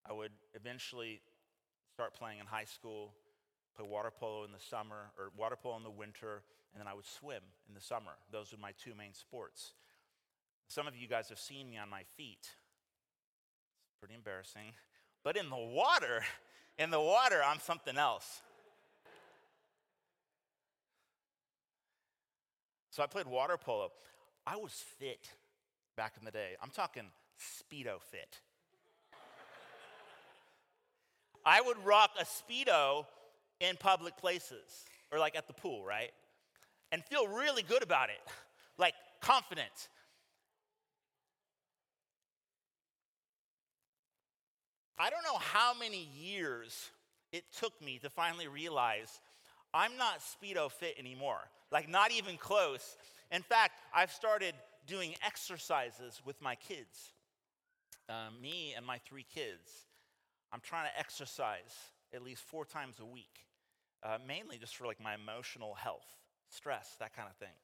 I 0.09 0.13
would 0.13 0.31
eventually 0.53 1.21
start 1.93 2.13
playing 2.13 2.39
in 2.39 2.45
high 2.45 2.65
school, 2.65 3.13
play 3.75 3.85
water 3.87 4.11
polo 4.11 4.43
in 4.43 4.51
the 4.51 4.59
summer, 4.59 5.11
or 5.17 5.31
water 5.37 5.55
polo 5.61 5.77
in 5.77 5.83
the 5.83 5.91
winter, 5.91 6.43
and 6.73 6.79
then 6.79 6.87
I 6.87 6.93
would 6.93 7.05
swim 7.05 7.41
in 7.67 7.73
the 7.73 7.81
summer. 7.81 8.11
Those 8.31 8.51
were 8.51 8.57
my 8.57 8.71
two 8.83 8.95
main 8.95 9.13
sports. 9.13 9.73
Some 10.67 10.87
of 10.87 10.95
you 10.95 11.07
guys 11.07 11.29
have 11.29 11.39
seen 11.39 11.69
me 11.69 11.77
on 11.77 11.89
my 11.89 12.03
feet. 12.15 12.39
It's 12.41 13.99
pretty 13.99 14.15
embarrassing. 14.15 14.73
But 15.23 15.37
in 15.37 15.49
the 15.49 15.57
water, 15.57 16.23
in 16.77 16.89
the 16.89 17.01
water, 17.01 17.41
I'm 17.45 17.59
something 17.59 17.97
else. 17.97 18.41
So 22.89 23.03
I 23.03 23.07
played 23.07 23.27
water 23.27 23.57
polo. 23.57 23.91
I 24.45 24.57
was 24.57 24.71
fit 24.71 25.29
back 25.95 26.13
in 26.19 26.25
the 26.25 26.31
day. 26.31 26.51
I'm 26.61 26.69
talking 26.69 27.03
Speedo 27.39 28.01
fit. 28.01 28.39
I 31.45 31.61
would 31.61 31.77
rock 31.83 32.11
a 32.19 32.23
Speedo 32.23 33.05
in 33.59 33.75
public 33.77 34.17
places 34.17 34.85
or 35.11 35.19
like 35.19 35.35
at 35.35 35.47
the 35.47 35.53
pool, 35.53 35.83
right? 35.83 36.11
And 36.91 37.03
feel 37.05 37.27
really 37.27 37.63
good 37.63 37.83
about 37.83 38.09
it, 38.09 38.19
like 38.77 38.93
confident. 39.21 39.89
I 44.99 45.09
don't 45.09 45.23
know 45.23 45.39
how 45.39 45.73
many 45.73 46.07
years 46.15 46.89
it 47.31 47.43
took 47.57 47.81
me 47.81 47.97
to 48.03 48.09
finally 48.09 48.47
realize 48.47 49.19
I'm 49.73 49.97
not 49.97 50.19
Speedo 50.19 50.69
fit 50.69 50.95
anymore, 50.99 51.39
like 51.71 51.89
not 51.89 52.11
even 52.11 52.37
close. 52.37 52.97
In 53.31 53.41
fact, 53.41 53.79
I've 53.95 54.11
started 54.11 54.53
doing 54.87 55.15
exercises 55.25 56.21
with 56.25 56.41
my 56.41 56.55
kids, 56.55 57.13
uh, 58.09 58.29
me 58.41 58.73
and 58.75 58.85
my 58.85 58.97
three 58.97 59.25
kids. 59.33 59.87
I'm 60.51 60.61
trying 60.61 60.85
to 60.85 60.99
exercise 60.99 61.73
at 62.13 62.23
least 62.23 62.43
four 62.43 62.65
times 62.65 62.99
a 62.99 63.05
week, 63.05 63.45
uh, 64.03 64.17
mainly 64.27 64.57
just 64.57 64.75
for 64.75 64.85
like 64.85 64.99
my 65.01 65.15
emotional 65.15 65.75
health, 65.75 66.07
stress, 66.49 66.95
that 66.99 67.15
kind 67.15 67.29
of 67.29 67.35
thing. 67.37 67.55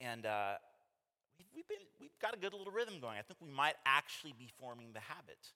And 0.00 0.26
uh, 0.26 0.54
we've, 1.54 1.66
been, 1.66 1.82
we've 2.00 2.18
got 2.20 2.34
a 2.34 2.38
good 2.38 2.52
little 2.52 2.72
rhythm 2.72 3.00
going. 3.00 3.18
I 3.18 3.22
think 3.22 3.40
we 3.40 3.50
might 3.50 3.74
actually 3.84 4.34
be 4.38 4.48
forming 4.60 4.92
the 4.92 5.00
habit. 5.00 5.50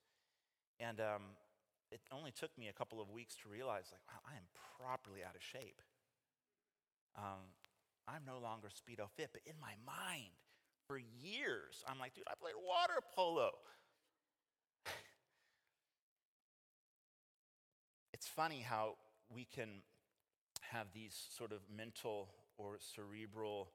And 0.81 0.99
um, 0.99 1.37
it 1.93 2.01
only 2.11 2.33
took 2.33 2.57
me 2.59 2.69
a 2.69 2.73
couple 2.73 3.01
of 3.01 3.11
weeks 3.11 3.37
to 3.43 3.49
realize, 3.49 3.93
like, 3.93 4.01
wow, 4.09 4.21
I 4.25 4.37
am 4.37 4.49
properly 4.81 5.21
out 5.23 5.37
of 5.37 5.43
shape. 5.43 5.83
Um, 7.17 7.53
I'm 8.09 8.23
no 8.27 8.41
longer 8.41 8.69
speedo 8.69 9.07
fit, 9.15 9.31
but 9.33 9.43
in 9.47 9.55
my 9.61 9.77
mind, 9.85 10.40
for 10.91 10.99
years. 10.99 11.85
I'm 11.89 12.01
like, 12.01 12.15
dude, 12.17 12.25
I 12.27 12.33
played 12.35 12.55
water 12.67 13.01
polo. 13.15 13.51
it's 18.13 18.27
funny 18.27 18.59
how 18.59 18.97
we 19.33 19.47
can 19.55 19.69
have 20.63 20.89
these 20.93 21.17
sort 21.39 21.53
of 21.53 21.59
mental 21.73 22.31
or 22.59 22.79
cerebral 22.81 23.69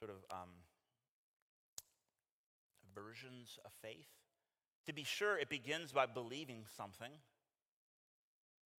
sort 0.00 0.10
of 0.10 0.16
um, 0.36 0.48
versions 2.92 3.60
of 3.64 3.70
faith. 3.80 4.08
To 4.86 4.92
be 4.92 5.04
sure, 5.04 5.38
it 5.38 5.48
begins 5.48 5.92
by 5.92 6.06
believing 6.06 6.64
something. 6.76 7.12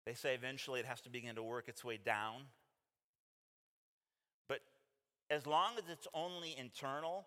They 0.06 0.14
say 0.14 0.36
eventually 0.36 0.82
it 0.82 0.86
has 0.86 1.00
to 1.02 1.10
begin 1.10 1.36
to 1.36 1.44
work 1.44 1.70
its 1.70 1.86
way 1.86 1.98
down. 2.04 2.42
But 4.50 4.60
as 5.30 5.48
long 5.48 5.78
as 5.78 5.86
it's 5.90 6.10
only 6.14 6.54
internal, 6.60 7.26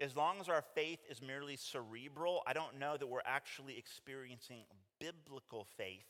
as 0.00 0.16
long 0.16 0.40
as 0.40 0.48
our 0.48 0.62
faith 0.74 0.98
is 1.08 1.22
merely 1.22 1.56
cerebral, 1.56 2.42
I 2.46 2.52
don't 2.52 2.78
know 2.78 2.96
that 2.96 3.06
we're 3.06 3.20
actually 3.24 3.78
experiencing 3.78 4.64
biblical 4.98 5.66
faith 5.76 6.06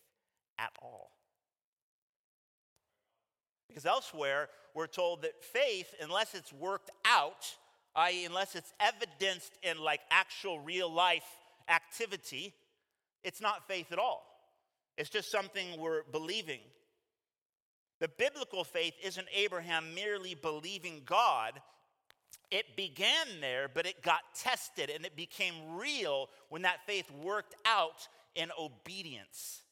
at 0.59 0.71
all. 0.81 1.11
Because 3.69 3.87
elsewhere, 3.87 4.49
we're 4.75 4.87
told 4.87 5.23
that 5.23 5.43
faith, 5.43 5.95
unless 6.01 6.35
it's 6.35 6.53
worked 6.53 6.91
out, 7.05 7.57
i.e., 7.97 8.25
unless 8.25 8.55
it's 8.55 8.73
evidenced 8.81 9.53
in 9.63 9.79
like 9.79 10.01
actual 10.11 10.61
real 10.61 10.91
life 10.91 11.27
activity, 11.69 12.55
it's 13.23 13.41
not 13.41 13.67
faith 13.67 13.93
at 13.93 13.99
all. 13.99 14.25
It's 14.97 15.11
just 15.11 15.31
something 15.31 15.67
we're 15.79 16.03
believing. 16.13 16.61
The 18.01 18.09
biblical 18.09 18.65
faith 18.65 18.95
isn't 19.03 19.27
Abraham 19.35 19.95
merely 19.95 20.35
believing 20.35 21.03
God. 21.05 21.61
It 22.51 22.77
began 22.77 23.41
there, 23.41 23.69
but 23.73 23.87
it 23.87 24.03
got 24.03 24.21
tested 24.35 24.91
and 24.91 25.05
it 25.05 25.17
became 25.17 25.77
real 25.77 26.29
when 26.49 26.63
that 26.63 26.87
faith 26.87 27.11
worked 27.11 27.55
out 27.67 28.09
in 28.35 28.51
obedience. 28.59 29.63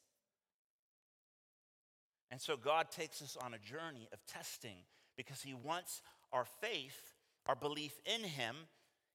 And 2.31 2.41
so 2.41 2.57
God 2.57 2.89
takes 2.89 3.21
us 3.21 3.37
on 3.39 3.53
a 3.53 3.59
journey 3.59 4.07
of 4.11 4.25
testing 4.25 4.77
because 5.15 5.41
He 5.41 5.53
wants 5.53 6.01
our 6.31 6.45
faith, 6.61 7.13
our 7.45 7.55
belief 7.55 7.93
in 8.05 8.21
Him, 8.21 8.55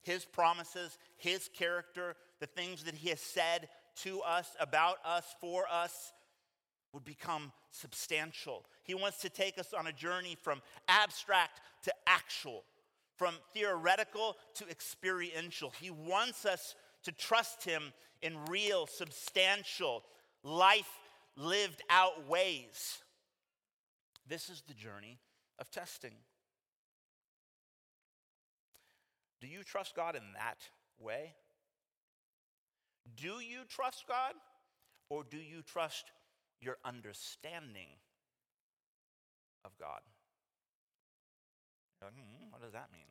His 0.03 0.25
promises, 0.25 0.99
His 1.17 1.49
character, 1.53 2.15
the 2.41 2.47
things 2.47 2.85
that 2.85 2.95
He 2.95 3.09
has 3.09 3.21
said 3.21 3.69
to 4.03 4.21
us, 4.21 4.55
about 4.61 4.99
us, 5.05 5.25
for 5.41 5.65
us, 5.71 6.13
would 6.93 7.05
become 7.05 7.53
substantial. 7.71 8.65
He 8.85 8.95
wants 8.95 9.19
to 9.23 9.29
take 9.29 9.59
us 9.59 9.75
on 9.77 9.87
a 9.87 9.93
journey 9.93 10.37
from 10.41 10.63
abstract 10.89 11.61
to 11.85 11.93
actual, 12.07 12.65
from 13.19 13.35
theoretical 13.53 14.37
to 14.55 14.69
experiential. 14.71 15.73
He 15.79 15.91
wants 15.91 16.47
us 16.47 16.75
to 17.03 17.13
trust 17.13 17.65
Him 17.65 17.93
in 18.23 18.45
real, 18.47 18.87
substantial, 18.87 20.05
life 20.43 20.91
lived 21.37 21.83
out 21.91 22.27
ways. 22.29 23.03
This 24.27 24.49
is 24.49 24.63
the 24.67 24.75
journey 24.75 25.19
of 25.59 25.71
testing. 25.71 26.15
Do 29.41 29.47
you 29.47 29.63
trust 29.63 29.95
God 29.95 30.17
in 30.17 30.23
that 30.35 30.59
way? 30.99 31.35
Do 33.17 33.41
you 33.41 33.61
trust 33.69 34.05
God 34.09 34.35
or 35.09 35.25
do 35.29 35.39
you 35.39 35.63
trust 35.63 36.13
your 36.61 36.77
understanding 36.85 37.89
of 39.65 39.77
God? 39.79 40.01
hmm, 42.03 42.38
what 42.59 42.65
does 42.65 42.73
that 42.73 42.89
mean? 42.93 43.07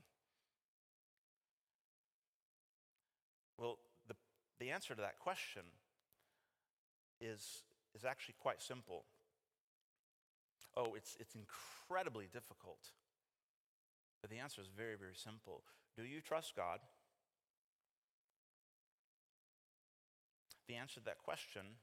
Well, 3.58 3.78
the, 4.10 4.16
the 4.60 4.72
answer 4.72 4.94
to 4.94 5.00
that 5.00 5.20
question 5.20 5.62
is, 7.22 7.64
is 7.96 8.04
actually 8.04 8.36
quite 8.42 8.62
simple. 8.62 9.06
Oh, 10.76 10.96
it's, 10.98 11.16
it's 11.18 11.34
incredibly 11.34 12.26
difficult. 12.26 12.92
But 14.22 14.32
the 14.32 14.40
answer 14.40 14.60
is 14.60 14.68
very, 14.68 14.98
very 14.98 15.16
simple. 15.16 15.64
Do 15.96 16.04
you 16.04 16.20
trust 16.20 16.54
God? 16.54 16.80
The 20.68 20.76
answer 20.76 20.96
to 21.00 21.06
that 21.06 21.20
question 21.24 21.80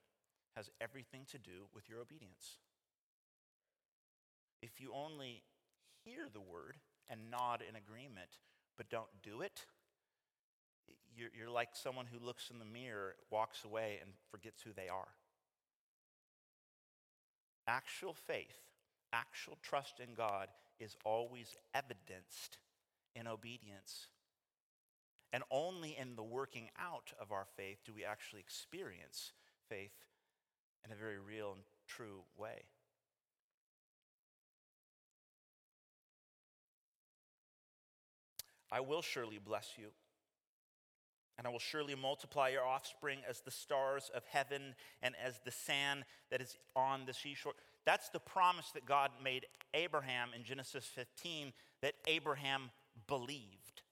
has 0.55 0.71
everything 0.83 1.23
to 1.31 1.39
do 1.39 1.73
with 1.75 1.89
your 1.89 2.01
obedience. 2.01 2.59
If 4.61 4.83
you 4.83 4.93
only 4.95 5.45
hear 6.05 6.29
the 6.31 6.43
word 6.43 6.77
and 7.09 7.31
nod 7.31 7.63
in 7.69 7.77
agreement, 7.77 8.39
but 8.77 8.91
don't 8.91 9.09
do 9.23 9.43
it, 9.43 9.67
you're, 11.17 11.31
you're 11.37 11.51
like 11.51 11.71
someone 11.73 12.07
who 12.07 12.25
looks 12.25 12.51
in 12.51 12.59
the 12.59 12.65
mirror, 12.65 13.15
walks 13.31 13.65
away, 13.65 13.99
and 14.03 14.11
forgets 14.31 14.63
who 14.63 14.73
they 14.73 14.89
are. 14.89 15.09
Actual 17.67 18.15
faith 18.15 18.65
actual 19.15 19.57
trust 19.63 20.01
in 20.01 20.15
God 20.15 20.49
is 20.81 20.97
always 21.05 21.55
evidenced 21.73 22.59
in 23.15 23.29
obedience. 23.29 24.09
And 25.33 25.45
only 25.51 25.97
in 25.99 26.17
the 26.17 26.23
working 26.23 26.69
out 26.79 27.13
of 27.21 27.33
our 27.33 27.47
faith 27.57 27.79
do 27.85 27.93
we 27.95 28.05
actually 28.05 28.41
experience 28.41 29.33
faith 29.69 29.95
in 30.85 30.93
a 30.93 30.97
very 30.97 31.19
real 31.19 31.53
and 31.53 31.63
true 31.87 32.23
way. 32.37 32.65
I 38.75 38.81
will 38.81 39.03
surely 39.03 39.39
bless 39.39 39.75
you, 39.79 39.87
and 41.39 41.47
I 41.47 41.51
will 41.51 41.61
surely 41.61 41.95
multiply 41.95 42.49
your 42.49 42.67
offspring 42.67 43.21
as 43.29 43.41
the 43.41 43.53
stars 43.53 44.11
of 44.13 44.25
heaven 44.29 44.75
and 45.01 45.15
as 45.25 45.39
the 45.45 45.53
sand 45.53 46.05
that 46.33 46.41
is 46.41 46.57
on 46.75 47.05
the 47.07 47.15
seashore. 47.15 47.53
That's 47.87 48.09
the 48.09 48.19
promise 48.19 48.73
that 48.75 48.85
God 48.85 49.13
made 49.23 49.47
Abraham 49.75 50.31
in 50.35 50.43
Genesis 50.43 50.87
15 50.87 51.53
that 51.83 51.95
Abraham 52.09 52.73
believed. 53.07 53.83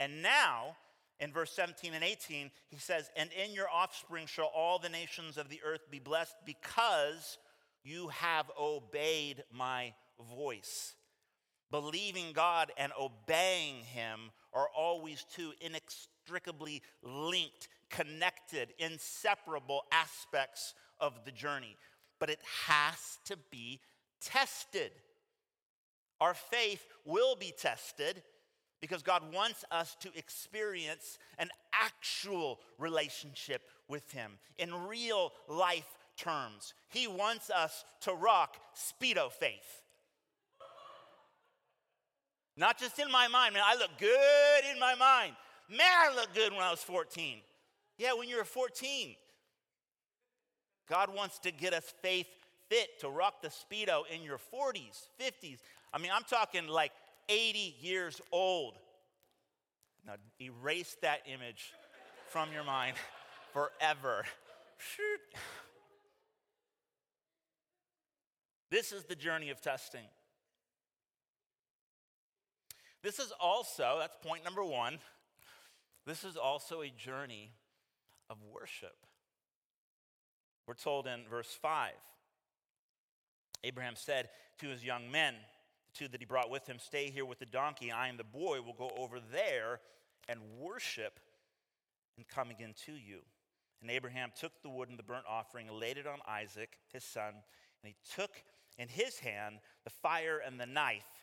And 0.00 0.20
now, 0.20 0.76
in 1.20 1.32
verse 1.32 1.52
17 1.52 1.94
and 1.94 2.02
18, 2.02 2.50
he 2.70 2.78
says, 2.78 3.08
And 3.16 3.30
in 3.32 3.52
your 3.52 3.68
offspring 3.72 4.26
shall 4.26 4.50
all 4.52 4.80
the 4.80 4.88
nations 4.88 5.36
of 5.36 5.48
the 5.48 5.60
earth 5.64 5.92
be 5.92 6.00
blessed 6.00 6.34
because 6.44 7.38
you 7.84 8.08
have 8.08 8.50
obeyed 8.60 9.44
my 9.52 9.94
voice. 10.34 10.96
Believing 11.70 12.32
God 12.32 12.72
and 12.76 12.92
obeying 12.98 13.82
him 13.84 14.30
are 14.52 14.68
always 14.76 15.24
two 15.34 15.52
inextricably 15.60 16.82
linked, 17.02 17.68
connected, 17.90 18.72
inseparable 18.78 19.82
aspects 19.92 20.74
of 21.00 21.24
the 21.24 21.32
journey 21.32 21.76
but 22.18 22.30
it 22.30 22.40
has 22.66 23.18
to 23.24 23.36
be 23.50 23.80
tested. 24.20 24.90
Our 26.20 26.34
faith 26.34 26.86
will 27.04 27.36
be 27.36 27.52
tested 27.56 28.22
because 28.80 29.02
God 29.02 29.22
wants 29.32 29.64
us 29.70 29.96
to 30.00 30.10
experience 30.16 31.18
an 31.38 31.50
actual 31.72 32.60
relationship 32.78 33.62
with 33.88 34.10
Him 34.12 34.32
in 34.58 34.72
real 34.86 35.32
life 35.48 35.98
terms. 36.16 36.74
He 36.88 37.06
wants 37.06 37.50
us 37.50 37.84
to 38.02 38.14
rock 38.14 38.56
Speedo 38.74 39.30
faith. 39.30 39.82
Not 42.56 42.78
just 42.78 42.98
in 42.98 43.10
my 43.10 43.28
mind, 43.28 43.54
man, 43.54 43.62
I 43.64 43.74
look 43.76 43.90
good 43.98 44.72
in 44.72 44.80
my 44.80 44.94
mind. 44.94 45.34
Man, 45.68 45.80
I 45.80 46.14
looked 46.14 46.34
good 46.34 46.52
when 46.52 46.62
I 46.62 46.70
was 46.70 46.82
14. 46.82 47.38
Yeah, 47.98 48.14
when 48.14 48.28
you 48.28 48.36
were 48.36 48.44
14, 48.44 49.14
God 50.88 51.14
wants 51.14 51.38
to 51.40 51.50
get 51.50 51.74
us 51.74 51.92
faith 52.02 52.26
fit 52.68 53.00
to 53.00 53.08
rock 53.08 53.42
the 53.42 53.48
Speedo 53.48 54.02
in 54.12 54.22
your 54.22 54.38
40s, 54.38 55.08
50s. 55.20 55.58
I 55.92 55.98
mean, 55.98 56.10
I'm 56.14 56.24
talking 56.24 56.66
like 56.68 56.92
80 57.28 57.76
years 57.80 58.20
old. 58.32 58.74
Now, 60.06 60.14
erase 60.40 60.96
that 61.02 61.20
image 61.26 61.74
from 62.28 62.52
your 62.52 62.64
mind 62.64 62.96
forever. 63.52 64.24
This 68.70 68.92
is 68.92 69.04
the 69.04 69.14
journey 69.14 69.50
of 69.50 69.60
testing. 69.60 70.04
This 73.06 73.20
is 73.20 73.32
also, 73.38 73.98
that's 74.00 74.16
point 74.20 74.42
number 74.42 74.64
one, 74.64 74.98
this 76.06 76.24
is 76.24 76.36
also 76.36 76.82
a 76.82 76.90
journey 76.90 77.52
of 78.28 78.36
worship. 78.52 78.96
We're 80.66 80.74
told 80.74 81.06
in 81.06 81.20
verse 81.30 81.56
5 81.62 81.92
Abraham 83.62 83.94
said 83.94 84.30
to 84.58 84.66
his 84.66 84.82
young 84.82 85.08
men, 85.08 85.34
the 85.86 85.96
two 85.96 86.08
that 86.08 86.20
he 86.20 86.26
brought 86.26 86.50
with 86.50 86.66
him, 86.66 86.80
Stay 86.80 87.10
here 87.10 87.24
with 87.24 87.38
the 87.38 87.46
donkey. 87.46 87.92
I 87.92 88.08
and 88.08 88.18
the 88.18 88.24
boy 88.24 88.60
will 88.60 88.74
go 88.76 88.90
over 88.98 89.20
there 89.30 89.78
and 90.28 90.40
worship 90.58 91.20
and 92.16 92.26
come 92.26 92.50
again 92.50 92.74
to 92.86 92.92
you. 92.92 93.20
And 93.82 93.88
Abraham 93.88 94.32
took 94.36 94.60
the 94.62 94.68
wood 94.68 94.88
and 94.88 94.98
the 94.98 95.04
burnt 95.04 95.26
offering, 95.28 95.68
and 95.68 95.78
laid 95.78 95.96
it 95.96 96.08
on 96.08 96.18
Isaac, 96.26 96.76
his 96.92 97.04
son, 97.04 97.34
and 97.84 97.84
he 97.84 97.94
took 98.16 98.32
in 98.78 98.88
his 98.88 99.20
hand 99.20 99.60
the 99.84 99.90
fire 99.90 100.42
and 100.44 100.58
the 100.58 100.66
knife. 100.66 101.15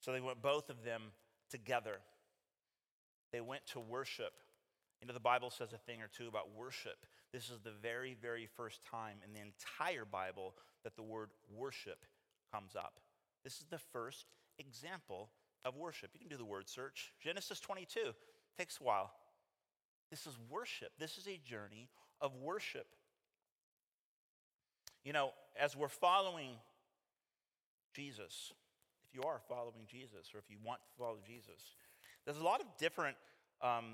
So 0.00 0.12
they 0.12 0.20
went 0.20 0.42
both 0.42 0.70
of 0.70 0.84
them 0.84 1.02
together. 1.50 1.98
They 3.32 3.40
went 3.40 3.66
to 3.68 3.80
worship 3.80 4.32
You 5.00 5.06
know, 5.06 5.14
the 5.14 5.20
Bible 5.20 5.50
says 5.50 5.72
a 5.72 5.78
thing 5.78 6.02
or 6.02 6.08
two 6.08 6.26
about 6.26 6.54
worship. 6.56 7.06
This 7.32 7.50
is 7.50 7.60
the 7.62 7.70
very, 7.70 8.16
very 8.20 8.46
first 8.46 8.80
time 8.84 9.18
in 9.24 9.32
the 9.32 9.40
entire 9.40 10.04
Bible 10.04 10.54
that 10.82 10.96
the 10.96 11.02
word 11.02 11.30
worship 11.54 12.04
comes 12.52 12.74
up. 12.74 12.98
This 13.44 13.54
is 13.54 13.66
the 13.70 13.78
first 13.78 14.26
example 14.58 15.30
of 15.64 15.76
worship. 15.76 16.10
You 16.14 16.20
can 16.20 16.28
do 16.28 16.36
the 16.36 16.44
word 16.44 16.68
search. 16.68 17.12
Genesis 17.22 17.60
22 17.60 18.12
takes 18.58 18.80
a 18.80 18.84
while. 18.84 19.12
This 20.10 20.26
is 20.26 20.36
worship. 20.48 20.90
This 20.98 21.16
is 21.18 21.28
a 21.28 21.38
journey 21.48 21.88
of 22.20 22.34
worship. 22.36 22.86
You 25.04 25.12
know, 25.12 25.30
as 25.58 25.76
we're 25.76 25.88
following 25.88 26.50
Jesus, 27.94 28.52
if 29.08 29.14
you 29.14 29.22
are 29.28 29.40
following 29.48 29.86
Jesus 29.86 30.30
or 30.34 30.38
if 30.38 30.50
you 30.50 30.56
want 30.64 30.80
to 30.80 30.98
follow 30.98 31.18
Jesus, 31.26 31.76
there's 32.24 32.38
a 32.38 32.44
lot 32.44 32.60
of 32.60 32.66
different 32.78 33.16
um, 33.62 33.84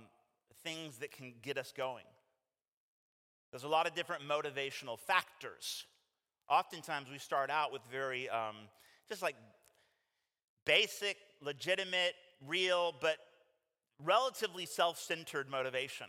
things 0.62 0.98
that 0.98 1.12
can 1.12 1.34
get 1.42 1.56
us 1.58 1.72
going. 1.76 2.04
There's 3.50 3.64
a 3.64 3.68
lot 3.68 3.86
of 3.86 3.94
different 3.94 4.22
motivational 4.28 4.98
factors. 4.98 5.86
Oftentimes, 6.48 7.08
we 7.10 7.18
start 7.18 7.50
out 7.50 7.72
with 7.72 7.82
very, 7.90 8.28
um, 8.28 8.56
just 9.08 9.22
like 9.22 9.36
basic, 10.66 11.16
legitimate, 11.40 12.14
real, 12.46 12.92
but 13.00 13.16
relatively 14.02 14.66
self 14.66 14.98
centered 14.98 15.48
motivation. 15.48 16.06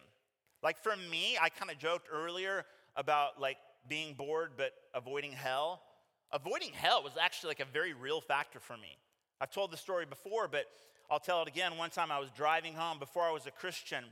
Like 0.64 0.82
for 0.82 0.96
me, 1.12 1.38
I 1.40 1.50
kind 1.50 1.70
of 1.70 1.78
joked 1.78 2.08
earlier 2.12 2.66
about 2.96 3.40
like 3.40 3.58
being 3.88 4.16
bored 4.16 4.54
but 4.58 4.72
avoiding 4.96 5.32
hell. 5.32 5.84
Avoiding 6.32 6.74
hell 6.74 7.04
was 7.04 7.14
actually 7.22 7.50
like 7.50 7.60
a 7.60 7.66
very 7.66 7.94
real 7.94 8.22
factor 8.22 8.60
for 8.60 8.78
me. 8.78 8.98
I've 9.40 9.52
told 9.52 9.72
the 9.72 9.78
story 9.78 10.06
before, 10.06 10.48
but 10.48 10.66
I'll 11.10 11.20
tell 11.20 11.42
it 11.42 11.48
again. 11.48 11.78
One 11.78 11.90
time 11.90 12.12
I 12.12 12.20
was 12.20 12.30
driving 12.36 12.74
home 12.74 13.00
before 13.00 13.24
I 13.24 13.32
was 13.32 13.46
a 13.46 13.52
Christian. 13.52 14.04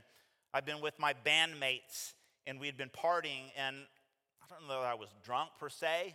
I'd 0.52 0.64
been 0.64 0.80
with 0.80 0.98
my 0.98 1.14
bandmates 1.26 2.12
and 2.46 2.60
we 2.60 2.66
had 2.66 2.76
been 2.76 2.90
partying, 2.90 3.50
and 3.56 3.76
I 4.42 4.54
don't 4.54 4.68
know 4.68 4.82
that 4.82 4.90
I 4.90 4.94
was 4.94 5.08
drunk 5.24 5.50
per 5.58 5.68
se, 5.70 6.14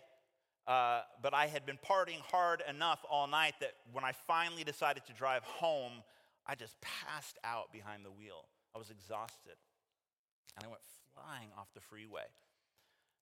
uh, 0.67 1.01
but 1.21 1.33
I 1.33 1.47
had 1.47 1.65
been 1.65 1.79
partying 1.83 2.19
hard 2.19 2.61
enough 2.69 3.03
all 3.09 3.27
night 3.27 3.55
that 3.61 3.73
when 3.91 4.03
I 4.03 4.11
finally 4.27 4.63
decided 4.63 5.05
to 5.07 5.13
drive 5.13 5.43
home, 5.43 6.03
I 6.45 6.55
just 6.55 6.75
passed 6.81 7.37
out 7.43 7.71
behind 7.73 8.05
the 8.05 8.11
wheel. 8.11 8.45
I 8.75 8.77
was 8.77 8.91
exhausted. 8.91 9.55
And 10.55 10.65
I 10.65 10.67
went 10.67 10.81
flying 11.13 11.49
off 11.57 11.67
the 11.73 11.81
freeway. 11.81 12.25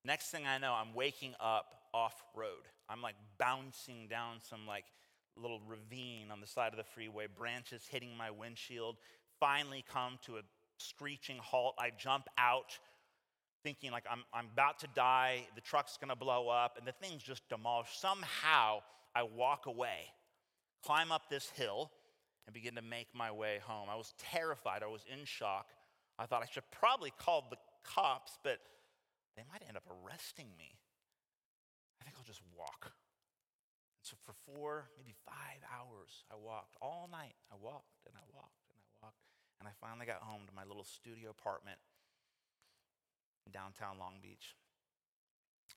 Next 0.03 0.29
thing 0.29 0.45
I 0.45 0.57
know, 0.57 0.73
I'm 0.73 0.93
waking 0.93 1.33
up 1.39 1.73
off 1.97 2.23
road. 2.35 2.69
I'm 2.89 3.01
like 3.01 3.15
bouncing 3.39 4.07
down 4.07 4.35
some 4.39 4.67
like 4.67 4.85
little 5.35 5.61
ravine 5.67 6.29
on 6.31 6.39
the 6.39 6.47
side 6.47 6.71
of 6.73 6.77
the 6.77 6.83
freeway, 6.83 7.25
branches 7.27 7.87
hitting 7.89 8.15
my 8.15 8.29
windshield. 8.29 8.97
Finally, 9.39 9.83
come 9.91 10.19
to 10.25 10.37
a 10.37 10.41
screeching 10.77 11.37
halt. 11.39 11.73
I 11.79 11.91
jump 11.97 12.27
out, 12.37 12.77
thinking 13.63 13.91
like 13.91 14.05
I'm, 14.09 14.23
I'm 14.31 14.45
about 14.53 14.79
to 14.79 14.87
die, 14.95 15.47
the 15.55 15.61
truck's 15.61 15.97
gonna 15.97 16.15
blow 16.15 16.49
up, 16.49 16.77
and 16.77 16.87
the 16.87 16.91
thing's 16.91 17.23
just 17.23 17.47
demolished. 17.49 17.99
Somehow, 17.99 18.81
I 19.15 19.23
walk 19.23 19.65
away, 19.65 20.05
climb 20.85 21.11
up 21.11 21.23
this 21.29 21.49
hill, 21.49 21.91
and 22.45 22.53
begin 22.53 22.75
to 22.75 22.81
make 22.83 23.07
my 23.13 23.31
way 23.31 23.59
home. 23.63 23.89
I 23.91 23.95
was 23.95 24.13
terrified, 24.19 24.83
I 24.83 24.87
was 24.87 25.03
in 25.11 25.25
shock. 25.25 25.67
I 26.19 26.25
thought 26.27 26.43
I 26.43 26.47
should 26.51 26.69
probably 26.71 27.11
call 27.19 27.47
the 27.49 27.57
cops, 27.83 28.37
but 28.43 28.59
they 29.35 29.43
might 29.51 29.61
end 29.67 29.77
up 29.77 29.83
arresting 29.89 30.47
me. 30.57 30.77
Just 32.37 32.45
walk. 32.53 32.93
And 32.93 34.05
so 34.05 34.13
for 34.21 34.37
four, 34.45 34.93
maybe 34.93 35.17
five 35.25 35.65
hours, 35.73 36.21
I 36.29 36.37
walked 36.37 36.77
all 36.77 37.09
night. 37.09 37.33
I 37.49 37.57
walked 37.57 38.05
and 38.05 38.13
I 38.13 38.21
walked 38.29 38.69
and 38.69 38.77
I 38.77 38.85
walked. 39.01 39.25
And 39.57 39.65
I 39.65 39.73
finally 39.81 40.05
got 40.05 40.21
home 40.21 40.45
to 40.45 40.53
my 40.53 40.61
little 40.69 40.85
studio 40.85 41.33
apartment 41.33 41.81
in 43.45 43.51
downtown 43.51 43.97
Long 43.97 44.21
Beach. 44.21 44.53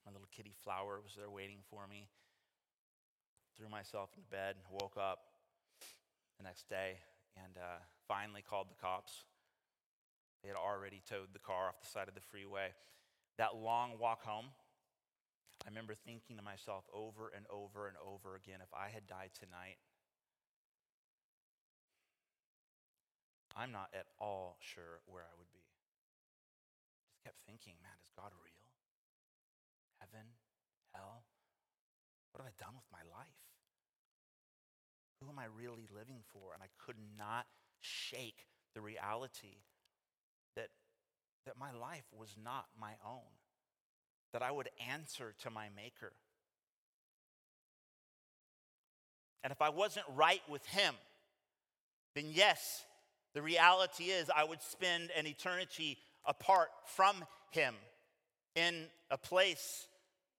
My 0.04 0.12
little 0.12 0.28
kitty 0.28 0.52
flower 0.52 1.00
was 1.00 1.16
there 1.16 1.32
waiting 1.32 1.64
for 1.72 1.88
me. 1.88 2.12
Threw 3.56 3.72
myself 3.72 4.12
into 4.12 4.28
bed, 4.28 4.56
woke 4.68 5.00
up 5.00 5.32
the 6.36 6.44
next 6.44 6.68
day, 6.68 7.00
and 7.36 7.56
uh, 7.56 7.80
finally 8.08 8.44
called 8.44 8.68
the 8.68 8.76
cops. 8.80 9.24
They 10.42 10.48
had 10.48 10.56
already 10.56 11.00
towed 11.08 11.32
the 11.32 11.40
car 11.40 11.68
off 11.68 11.80
the 11.80 11.88
side 11.88 12.08
of 12.08 12.14
the 12.14 12.20
freeway. 12.20 12.72
That 13.36 13.56
long 13.56 13.96
walk 13.98 14.24
home, 14.24 14.52
I 15.64 15.68
remember 15.68 15.94
thinking 15.94 16.36
to 16.36 16.42
myself 16.42 16.84
over 16.92 17.30
and 17.36 17.44
over 17.52 17.86
and 17.86 17.96
over 18.00 18.36
again 18.36 18.60
if 18.62 18.72
I 18.72 18.88
had 18.88 19.06
died 19.06 19.30
tonight, 19.36 19.76
I'm 23.56 23.72
not 23.72 23.90
at 23.92 24.06
all 24.18 24.56
sure 24.60 25.04
where 25.06 25.22
I 25.22 25.34
would 25.36 25.50
be. 25.52 25.66
Just 27.12 27.24
kept 27.24 27.38
thinking, 27.44 27.74
man, 27.82 27.92
is 28.00 28.10
God 28.16 28.32
real? 28.40 28.64
Heaven? 30.00 30.32
Hell? 30.94 31.28
What 32.32 32.40
have 32.42 32.50
I 32.50 32.56
done 32.56 32.74
with 32.74 32.88
my 32.88 33.04
life? 33.10 33.44
Who 35.20 35.28
am 35.28 35.38
I 35.38 35.44
really 35.52 35.86
living 35.92 36.24
for? 36.32 36.54
And 36.54 36.62
I 36.62 36.72
could 36.80 36.96
not 37.18 37.44
shake 37.80 38.46
the 38.74 38.80
reality 38.80 39.66
that 40.56 40.70
that 41.46 41.58
my 41.58 41.72
life 41.72 42.04
was 42.12 42.36
not 42.42 42.66
my 42.78 42.92
own, 43.04 43.32
that 44.32 44.42
I 44.42 44.50
would 44.50 44.68
answer 44.90 45.34
to 45.42 45.50
my 45.50 45.68
Maker. 45.76 46.12
And 49.42 49.52
if 49.52 49.62
I 49.62 49.70
wasn't 49.70 50.06
right 50.14 50.42
with 50.48 50.64
Him, 50.66 50.94
then 52.14 52.26
yes, 52.28 52.84
the 53.34 53.42
reality 53.42 54.04
is 54.04 54.30
I 54.34 54.44
would 54.44 54.62
spend 54.62 55.10
an 55.16 55.26
eternity 55.26 55.98
apart 56.26 56.68
from 56.84 57.24
Him 57.50 57.74
in 58.54 58.86
a 59.10 59.18
place 59.18 59.86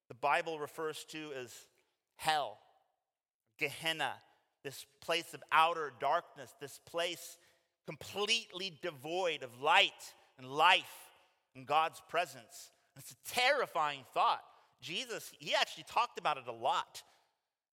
the 0.08 0.14
Bible 0.14 0.58
refers 0.58 1.04
to 1.08 1.30
as 1.40 1.54
hell, 2.16 2.58
Gehenna, 3.58 4.12
this 4.62 4.84
place 5.00 5.32
of 5.32 5.42
outer 5.50 5.90
darkness, 6.00 6.54
this 6.60 6.78
place 6.84 7.38
completely 7.86 8.78
devoid 8.82 9.42
of 9.42 9.62
light 9.62 10.14
and 10.36 10.46
life 10.46 10.84
and 11.56 11.66
God's 11.66 12.02
presence. 12.10 12.71
It's 12.96 13.12
a 13.12 13.34
terrifying 13.34 14.00
thought. 14.12 14.42
Jesus, 14.80 15.32
he 15.38 15.54
actually 15.54 15.84
talked 15.88 16.18
about 16.18 16.36
it 16.36 16.44
a 16.46 16.52
lot. 16.52 17.02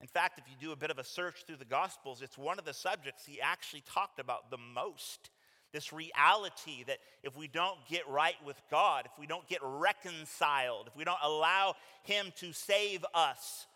In 0.01 0.08
fact, 0.08 0.39
if 0.39 0.45
you 0.49 0.55
do 0.60 0.71
a 0.71 0.77
bit 0.77 0.91
of 0.91 0.99
a 0.99 1.03
search 1.03 1.43
through 1.45 1.58
the 1.58 1.65
Gospels, 1.65 2.21
it's 2.21 2.38
one 2.38 2.60
of 2.60 2.65
the 2.65 2.73
subjects 2.73 3.25
he 3.25 3.41
actually 3.41 3.84
talked 3.93 4.19
about 4.19 4.49
the 4.49 4.58
most. 4.58 5.29
This 5.73 5.91
reality 5.91 6.84
that 6.88 6.99
if 7.21 7.36
we 7.36 7.47
don't 7.47 7.77
get 7.89 8.08
right 8.08 8.38
with 8.45 8.60
God, 8.71 9.05
if 9.05 9.12
we 9.19 9.27
don't 9.27 9.47
get 9.47 9.60
reconciled, 9.62 10.88
if 10.88 10.95
we 10.95 11.03
don't 11.03 11.19
allow 11.21 11.75
Him 12.03 12.32
to 12.38 12.53
save 12.53 13.05
us, 13.13 13.67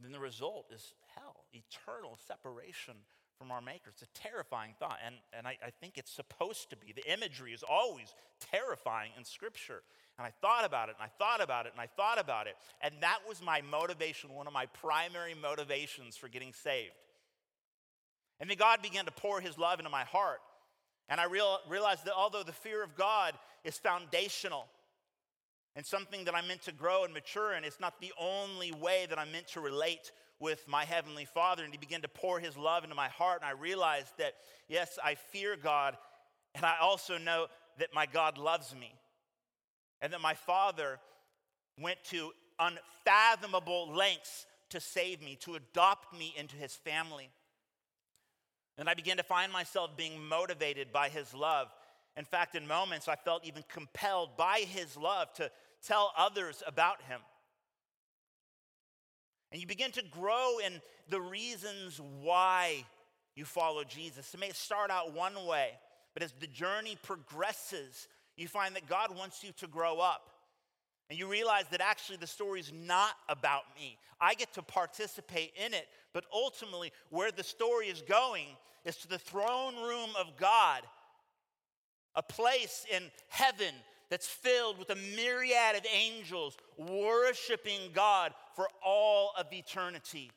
then 0.00 0.12
the 0.12 0.18
result 0.18 0.66
is 0.74 0.92
hell, 1.14 1.44
eternal 1.52 2.18
separation 2.26 2.94
from 3.40 3.50
our 3.50 3.62
Maker. 3.62 3.88
It's 3.88 4.02
a 4.02 4.20
terrifying 4.28 4.74
thought, 4.78 4.98
and, 5.04 5.14
and 5.32 5.46
I, 5.46 5.56
I 5.64 5.70
think 5.80 5.96
it's 5.96 6.12
supposed 6.12 6.68
to 6.70 6.76
be. 6.76 6.92
The 6.92 7.10
imagery 7.10 7.52
is 7.52 7.64
always 7.66 8.12
terrifying 8.52 9.12
in 9.16 9.24
Scripture. 9.24 9.80
And 10.18 10.26
I 10.26 10.30
thought 10.42 10.66
about 10.66 10.90
it, 10.90 10.96
and 11.00 11.02
I 11.02 11.10
thought 11.18 11.42
about 11.42 11.64
it, 11.64 11.72
and 11.72 11.80
I 11.80 11.86
thought 11.86 12.20
about 12.20 12.46
it. 12.46 12.56
And 12.82 12.92
that 13.00 13.20
was 13.26 13.42
my 13.42 13.62
motivation, 13.62 14.34
one 14.34 14.46
of 14.46 14.52
my 14.52 14.66
primary 14.66 15.34
motivations 15.34 16.18
for 16.18 16.28
getting 16.28 16.52
saved. 16.52 16.92
And 18.40 18.50
then 18.50 18.58
God 18.58 18.82
began 18.82 19.06
to 19.06 19.10
pour 19.10 19.40
His 19.40 19.56
love 19.56 19.78
into 19.78 19.90
my 19.90 20.04
heart. 20.04 20.40
And 21.08 21.18
I 21.18 21.24
real, 21.24 21.60
realized 21.66 22.04
that 22.04 22.14
although 22.14 22.42
the 22.42 22.52
fear 22.52 22.84
of 22.84 22.94
God 22.94 23.32
is 23.64 23.78
foundational 23.78 24.66
and 25.74 25.86
something 25.86 26.26
that 26.26 26.34
I'm 26.34 26.46
meant 26.46 26.62
to 26.62 26.72
grow 26.72 27.04
and 27.04 27.14
mature 27.14 27.54
in, 27.54 27.64
it's 27.64 27.80
not 27.80 28.02
the 28.02 28.12
only 28.20 28.70
way 28.70 29.06
that 29.08 29.18
I'm 29.18 29.32
meant 29.32 29.48
to 29.48 29.60
relate 29.60 30.12
with 30.40 30.66
my 30.66 30.84
Heavenly 30.84 31.26
Father, 31.26 31.62
and 31.62 31.72
He 31.72 31.78
began 31.78 32.02
to 32.02 32.08
pour 32.08 32.40
His 32.40 32.56
love 32.56 32.82
into 32.82 32.96
my 32.96 33.08
heart. 33.08 33.42
And 33.42 33.48
I 33.48 33.60
realized 33.60 34.12
that, 34.18 34.34
yes, 34.68 34.98
I 35.04 35.14
fear 35.14 35.56
God, 35.62 35.96
and 36.54 36.64
I 36.64 36.76
also 36.80 37.18
know 37.18 37.46
that 37.78 37.94
my 37.94 38.06
God 38.06 38.38
loves 38.38 38.74
me, 38.74 38.92
and 40.00 40.12
that 40.12 40.20
my 40.20 40.34
Father 40.34 40.98
went 41.78 41.98
to 42.04 42.32
unfathomable 42.58 43.92
lengths 43.94 44.46
to 44.70 44.80
save 44.80 45.22
me, 45.22 45.36
to 45.40 45.54
adopt 45.56 46.16
me 46.18 46.34
into 46.36 46.56
His 46.56 46.74
family. 46.74 47.30
And 48.78 48.88
I 48.88 48.94
began 48.94 49.18
to 49.18 49.22
find 49.22 49.52
myself 49.52 49.96
being 49.96 50.24
motivated 50.26 50.92
by 50.92 51.10
His 51.10 51.34
love. 51.34 51.68
In 52.16 52.24
fact, 52.24 52.54
in 52.54 52.66
moments, 52.66 53.08
I 53.08 53.16
felt 53.16 53.44
even 53.44 53.62
compelled 53.68 54.36
by 54.36 54.60
His 54.66 54.96
love 54.96 55.32
to 55.34 55.50
tell 55.86 56.12
others 56.16 56.62
about 56.66 57.02
Him. 57.02 57.20
And 59.52 59.60
you 59.60 59.66
begin 59.66 59.90
to 59.92 60.02
grow 60.10 60.58
in 60.64 60.80
the 61.08 61.20
reasons 61.20 62.00
why 62.22 62.84
you 63.34 63.44
follow 63.44 63.84
Jesus. 63.84 64.32
It 64.32 64.40
may 64.40 64.50
start 64.50 64.90
out 64.90 65.14
one 65.14 65.34
way, 65.46 65.70
but 66.14 66.22
as 66.22 66.32
the 66.38 66.46
journey 66.46 66.96
progresses, 67.02 68.08
you 68.36 68.48
find 68.48 68.76
that 68.76 68.88
God 68.88 69.16
wants 69.16 69.42
you 69.42 69.50
to 69.58 69.66
grow 69.66 69.98
up. 69.98 70.30
And 71.08 71.18
you 71.18 71.28
realize 71.28 71.64
that 71.72 71.80
actually 71.80 72.18
the 72.18 72.26
story 72.26 72.60
is 72.60 72.72
not 72.72 73.14
about 73.28 73.64
me. 73.76 73.98
I 74.20 74.34
get 74.34 74.52
to 74.54 74.62
participate 74.62 75.52
in 75.56 75.74
it, 75.74 75.88
but 76.12 76.24
ultimately, 76.32 76.92
where 77.08 77.32
the 77.32 77.42
story 77.42 77.86
is 77.86 78.02
going 78.02 78.46
is 78.84 78.96
to 78.98 79.08
the 79.08 79.18
throne 79.18 79.74
room 79.76 80.10
of 80.18 80.36
God 80.38 80.82
a 82.14 82.22
place 82.22 82.86
in 82.94 83.04
heaven 83.28 83.74
that's 84.10 84.26
filled 84.26 84.78
with 84.78 84.90
a 84.90 84.96
myriad 85.16 85.76
of 85.76 85.86
angels 85.94 86.56
worshiping 86.76 87.90
God 87.94 88.32
for 88.56 88.68
all 88.84 89.32
of 89.38 89.46
eternity. 89.52 90.30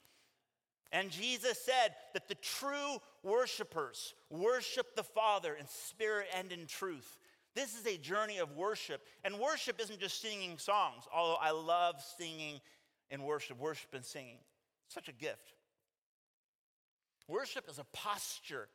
And 0.91 1.09
Jesus 1.09 1.59
said 1.59 1.95
that 2.13 2.27
the 2.27 2.35
true 2.35 2.97
worshipers 3.23 4.13
worship 4.29 4.95
the 4.95 5.03
Father 5.03 5.55
in 5.55 5.65
spirit 5.67 6.27
and 6.37 6.51
in 6.51 6.67
truth. 6.67 7.17
This 7.55 7.75
is 7.75 7.85
a 7.87 7.97
journey 7.97 8.37
of 8.37 8.55
worship. 8.55 9.01
And 9.23 9.39
worship 9.39 9.81
isn't 9.81 9.99
just 9.99 10.21
singing 10.21 10.59
songs, 10.59 11.03
although 11.13 11.39
I 11.41 11.49
love 11.49 11.95
singing 12.17 12.59
and 13.09 13.23
worship, 13.23 13.59
worship 13.59 13.93
and 13.93 14.05
singing. 14.05 14.37
Such 14.87 15.07
a 15.07 15.13
gift. 15.13 15.53
Worship 17.27 17.67
is 17.69 17.79
a 17.79 17.85
posture, 17.93 18.67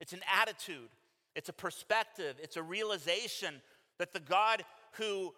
it's 0.00 0.12
an 0.12 0.20
attitude, 0.40 0.88
it's 1.34 1.48
a 1.48 1.52
perspective, 1.52 2.36
it's 2.40 2.56
a 2.56 2.62
realization 2.62 3.60
that 4.00 4.14
the 4.14 4.18
God 4.20 4.64
who 4.92 5.34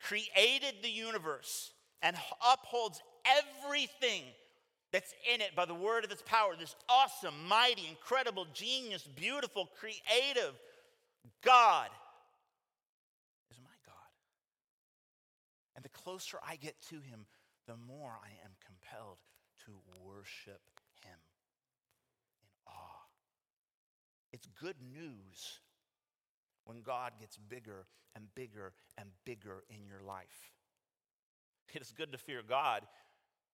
created 0.00 0.74
the 0.82 0.90
universe 0.90 1.72
and 2.02 2.16
upholds 2.52 3.00
everything 3.24 4.24
that's 4.90 5.14
in 5.32 5.40
it 5.40 5.54
by 5.54 5.64
the 5.64 5.74
word 5.74 6.04
of 6.04 6.10
its 6.10 6.24
power, 6.26 6.54
this 6.58 6.74
awesome, 6.88 7.34
mighty, 7.48 7.86
incredible, 7.88 8.48
genius, 8.52 9.08
beautiful, 9.14 9.70
creative 9.78 10.54
God 11.44 11.88
is 13.52 13.58
my 13.62 13.70
God. 13.86 13.94
And 15.76 15.84
the 15.84 15.88
closer 15.88 16.38
I 16.46 16.56
get 16.56 16.74
to 16.90 16.96
him, 16.96 17.26
the 17.68 17.76
more 17.76 18.10
I 18.10 18.30
am 18.44 18.50
compelled 18.66 19.18
to 19.66 19.72
worship 20.04 20.60
him 21.04 21.18
in 22.42 22.48
awe. 22.66 23.06
It's 24.32 24.48
good 24.60 24.76
news 24.92 25.60
when 26.72 26.82
God 26.82 27.12
gets 27.20 27.36
bigger 27.36 27.86
and 28.16 28.24
bigger 28.34 28.72
and 28.96 29.08
bigger 29.24 29.64
in 29.68 29.86
your 29.86 30.00
life. 30.06 30.52
It 31.74 31.82
is 31.82 31.92
good 31.92 32.12
to 32.12 32.18
fear 32.18 32.42
God 32.46 32.82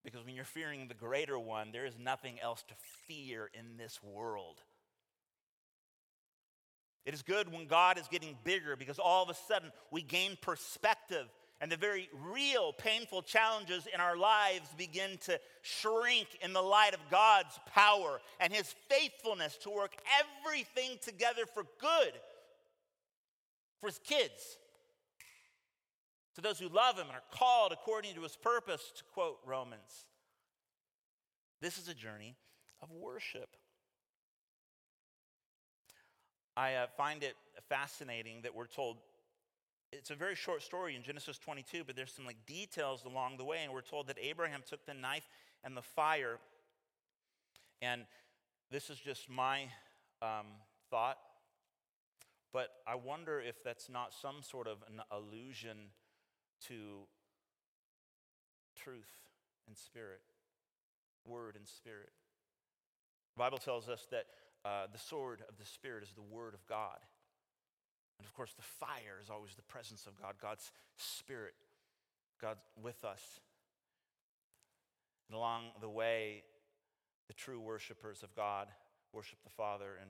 because 0.05 0.25
when 0.25 0.35
you're 0.35 0.45
fearing 0.45 0.87
the 0.87 0.95
greater 0.95 1.39
one, 1.39 1.71
there 1.73 1.87
is 1.87 1.99
nothing 1.99 2.39
else 2.41 2.63
to 2.69 2.75
fear 3.07 3.51
in 3.55 3.77
this 3.77 4.01
world. 4.03 4.63
It 7.05 7.15
is 7.15 7.23
good 7.23 7.53
when 7.53 7.67
God 7.67 7.99
is 7.99 8.07
getting 8.09 8.37
bigger 8.45 8.77
because 8.77 8.99
all 8.99 9.23
of 9.23 9.31
a 9.31 9.35
sudden 9.35 9.73
we 9.91 10.03
gain 10.03 10.37
perspective 10.41 11.27
and 11.61 11.73
the 11.73 11.77
very 11.77 12.09
real 12.33 12.73
painful 12.73 13.23
challenges 13.23 13.89
in 13.93 14.01
our 14.01 14.17
lives 14.17 14.69
begin 14.77 15.19
to 15.23 15.41
shrink 15.63 16.29
in 16.41 16.53
the 16.53 16.63
light 16.63 16.95
of 16.95 17.01
God's 17.11 17.59
power 17.67 18.21
and 18.39 18.53
His 18.53 18.75
faithfulness 18.89 19.57
to 19.63 19.71
work 19.71 19.97
everything 20.21 20.99
together 21.03 21.47
for 21.53 21.65
good 21.81 22.13
for 23.81 23.87
His 23.87 23.99
kids. 23.99 24.59
To 26.37 26.41
those 26.41 26.59
who 26.59 26.69
love 26.69 26.97
Him 26.97 27.07
and 27.07 27.17
are 27.17 27.37
called 27.37 27.73
according 27.73 28.15
to 28.15 28.23
His 28.23 28.37
purpose, 28.37 28.93
to 28.97 29.05
quote 29.13 29.39
Romans. 29.45 30.07
This 31.61 31.79
is 31.79 31.89
a 31.89 31.95
journey 31.95 32.37
of 32.83 32.91
worship. 32.93 33.49
I 36.57 36.75
uh, 36.75 36.87
find 36.97 37.23
it 37.23 37.35
fascinating 37.69 38.43
that 38.43 38.55
we're 38.55 38.67
told 38.67 38.99
it's 39.93 40.11
a 40.11 40.15
very 40.15 40.35
short 40.35 40.63
story 40.63 40.95
in 40.97 41.03
Genesis 41.03 41.39
22, 41.39 41.85
but 41.87 41.97
there's 41.97 42.13
some 42.13 42.27
like 42.27 42.37
details 42.47 43.05
along 43.05 43.39
the 43.39 43.45
way, 43.45 43.61
and 43.65 43.73
we're 43.73 43.81
told 43.81 44.09
that 44.09 44.17
Abraham 44.21 44.61
took 44.69 44.85
the 44.85 44.95
knife 44.95 45.27
and 45.65 45.77
the 45.77 45.83
fire, 45.83 46.39
and 47.81 48.03
this 48.71 48.91
is 48.91 48.99
just 48.99 49.31
my 49.31 49.63
um, 50.21 50.47
thought, 50.91 51.17
but 52.53 52.69
I 52.87 52.95
wonder 52.95 53.41
if 53.41 53.63
that's 53.63 53.89
not 53.89 54.13
some 54.15 54.37
sort 54.43 54.67
of 54.67 54.79
an 54.89 55.03
allusion 55.11 55.77
to 56.69 57.07
truth 58.77 59.11
and 59.67 59.77
spirit, 59.77 60.21
word 61.27 61.57
and 61.57 61.67
spirit. 61.67 62.11
The 63.37 63.41
Bible 63.41 63.59
tells 63.59 63.89
us 63.89 64.07
that 64.11 64.25
uh, 64.65 64.87
the 64.93 64.99
sword 64.99 65.43
of 65.49 65.57
the 65.59 65.65
Spirit 65.65 66.03
is 66.03 66.13
the 66.13 66.23
Word 66.23 66.55
of 66.55 66.67
God. 66.67 66.99
And 68.19 68.27
of 68.27 68.35
course, 68.35 68.53
the 68.55 68.63
fire 68.63 69.21
is 69.23 69.31
always 69.31 69.55
the 69.55 69.63
presence 69.63 70.07
of 70.07 70.21
God, 70.21 70.35
God's 70.43 70.73
Spirit, 70.97 71.55
God 72.41 72.57
with 72.83 73.05
us. 73.05 73.23
And 75.29 75.37
along 75.37 75.67
the 75.81 75.89
way, 75.89 76.43
the 77.29 77.35
true 77.35 77.61
worshipers 77.61 78.23
of 78.23 78.35
God 78.35 78.69
worship 79.13 79.39
the 79.45 79.51
Father 79.51 79.99
in 80.03 80.09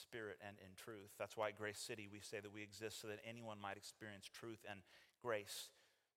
spirit 0.00 0.38
and 0.46 0.56
in 0.60 0.74
truth. 0.76 1.10
That's 1.18 1.36
why 1.36 1.48
at 1.48 1.58
Grace 1.58 1.78
City 1.78 2.08
we 2.10 2.20
say 2.20 2.40
that 2.40 2.52
we 2.52 2.62
exist 2.62 3.00
so 3.00 3.08
that 3.08 3.18
anyone 3.28 3.60
might 3.60 3.76
experience 3.76 4.30
truth 4.32 4.64
and 4.68 4.80
grace. 5.22 5.68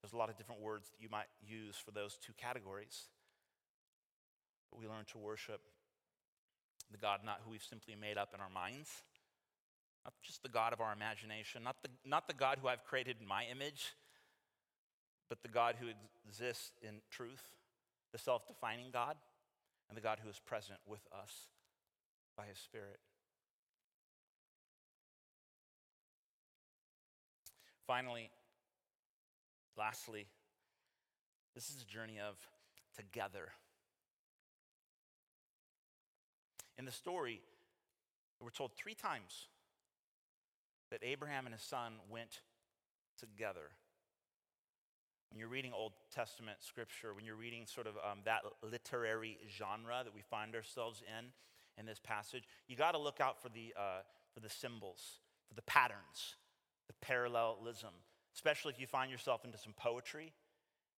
There's 0.02 0.14
a 0.14 0.18
lot 0.18 0.30
of 0.30 0.38
different 0.38 0.62
words 0.62 0.90
that 0.90 1.02
you 1.02 1.10
might 1.10 1.30
use 1.42 1.76
for 1.76 1.92
those 1.92 2.18
two 2.18 2.34
categories. 2.38 3.10
But 4.72 4.80
we 4.80 4.88
learn 4.88 5.06
to 5.12 5.18
worship 5.18 5.62
the 6.92 6.98
God 6.98 7.22
not 7.26 7.42
who 7.44 7.52
we've 7.52 7.64
simply 7.64 7.96
made 7.96 8.18
up 8.18 8.34
in 8.34 8.42
our 8.42 8.50
minds, 8.50 8.90
not 10.04 10.14
just 10.22 10.44
the 10.44 10.50
God 10.50 10.74
of 10.74 10.82
our 10.82 10.94
imagination, 10.94 11.64
not 11.64 11.78
the, 11.84 11.90
not 12.06 12.28
the 12.28 12.34
God 12.34 12.58
who 12.62 12.68
I've 12.68 12.84
created 12.84 13.18
in 13.22 13.28
my 13.28 13.46
image, 13.52 13.94
but 15.30 15.42
the 15.42 15.50
God 15.50 15.76
who 15.80 15.88
exists 16.28 16.72
in 16.82 17.02
truth, 17.10 17.56
the 18.12 18.18
self 18.18 18.48
defining 18.48 18.92
God, 18.92 19.16
and 19.88 19.98
the 19.98 20.02
God 20.02 20.20
who 20.24 20.30
is 20.30 20.40
present 20.40 20.80
with 20.86 21.02
us 21.14 21.48
by 22.38 22.46
his 22.46 22.58
Spirit. 22.58 23.00
Finally, 27.88 28.30
lastly, 29.78 30.28
this 31.56 31.70
is 31.70 31.82
a 31.82 31.86
journey 31.86 32.20
of 32.20 32.36
together. 32.96 33.50
In 36.78 36.86
the 36.86 36.92
story, 36.92 37.42
we're 38.40 38.50
told 38.50 38.72
three 38.74 38.96
times 38.96 39.48
that 40.90 41.00
Abraham 41.04 41.46
and 41.46 41.54
his 41.54 41.64
son 41.64 41.94
went 42.10 42.42
together. 43.20 43.72
When 45.30 45.40
you're 45.40 45.48
reading 45.48 45.72
Old 45.74 45.94
Testament 46.14 46.58
scripture, 46.60 47.14
when 47.14 47.24
you're 47.24 47.36
reading 47.36 47.66
sort 47.66 47.88
of 47.88 47.96
um, 47.98 48.20
that 48.26 48.42
literary 48.64 49.38
genre 49.58 50.02
that 50.04 50.14
we 50.14 50.22
find 50.22 50.56
ourselves 50.56 51.02
in 51.08 51.28
in 51.78 51.86
this 51.86 52.00
passage, 52.00 52.44
you 52.68 52.76
got 52.76 52.92
to 52.92 52.98
look 52.98 53.22
out 53.22 53.42
for 53.42 53.50
the, 53.50 53.74
uh, 53.78 54.02
for 54.34 54.42
the 54.42 54.50
symbols, 54.50 55.20
for 55.48 55.56
the 55.56 55.62
patterns, 55.62 56.36
the 56.92 57.06
parallelism, 57.06 57.94
especially 58.36 58.74
if 58.74 58.80
you 58.80 58.88
find 58.88 59.10
yourself 59.10 59.46
into 59.46 59.58
some 59.58 59.74
poetry. 59.74 60.34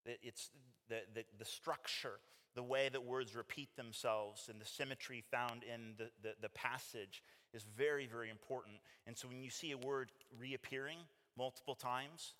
It's 0.06 0.49
the, 0.89 1.01
the, 1.13 1.23
the 1.38 1.45
structure 1.45 2.19
the 2.56 2.63
way 2.63 2.89
that 2.89 3.03
words 3.03 3.36
repeat 3.36 3.75
themselves 3.75 4.49
and 4.49 4.62
the 4.62 4.65
symmetry 4.65 5.23
found 5.32 5.63
in 5.63 5.93
the, 5.97 6.10
the, 6.21 6.36
the, 6.41 6.49
passage 6.49 7.23
is 7.51 7.65
very, 7.75 8.06
very 8.06 8.29
important. 8.29 8.75
And 9.08 9.17
so 9.17 9.27
when 9.27 9.41
you 9.41 9.49
see 9.49 9.71
a 9.71 9.77
word 9.77 10.12
reappearing 10.39 10.99
multiple 11.36 11.73
times, 11.73 12.36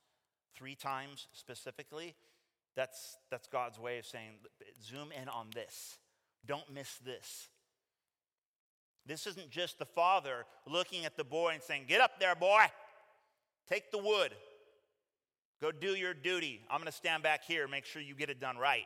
three 0.56 0.76
times 0.76 1.28
specifically, 1.32 2.14
that's, 2.76 3.18
that's 3.32 3.48
God's 3.48 3.80
way 3.80 3.98
of 3.98 4.06
saying, 4.06 4.34
zoom 4.84 5.12
in 5.20 5.30
on 5.30 5.48
this. 5.56 5.98
Don't 6.46 6.72
miss 6.72 7.00
this. 7.04 7.50
This 9.06 9.28
isn't 9.28 9.50
just 9.50 9.80
the 9.80 9.86
father 9.86 10.46
looking 10.68 11.06
at 11.06 11.18
the 11.18 11.24
boy 11.24 11.52
and 11.54 11.62
saying, 11.62 11.86
Get 11.88 12.02
up 12.02 12.20
there, 12.20 12.36
boy. 12.36 12.66
Take 13.68 13.92
the 13.92 13.98
wood. 13.98 14.34
Go 15.62 15.72
do 15.72 15.96
your 15.96 16.14
duty. 16.14 16.62
I'm 16.70 16.80
going 16.80 16.92
to 16.92 16.98
stand 16.98 17.24
back 17.24 17.44
here, 17.46 17.68
make 17.68 17.86
sure 17.86 18.02
you 18.02 18.16
get 18.16 18.30
it 18.30 18.40
done 18.40 18.58
right. 18.58 18.86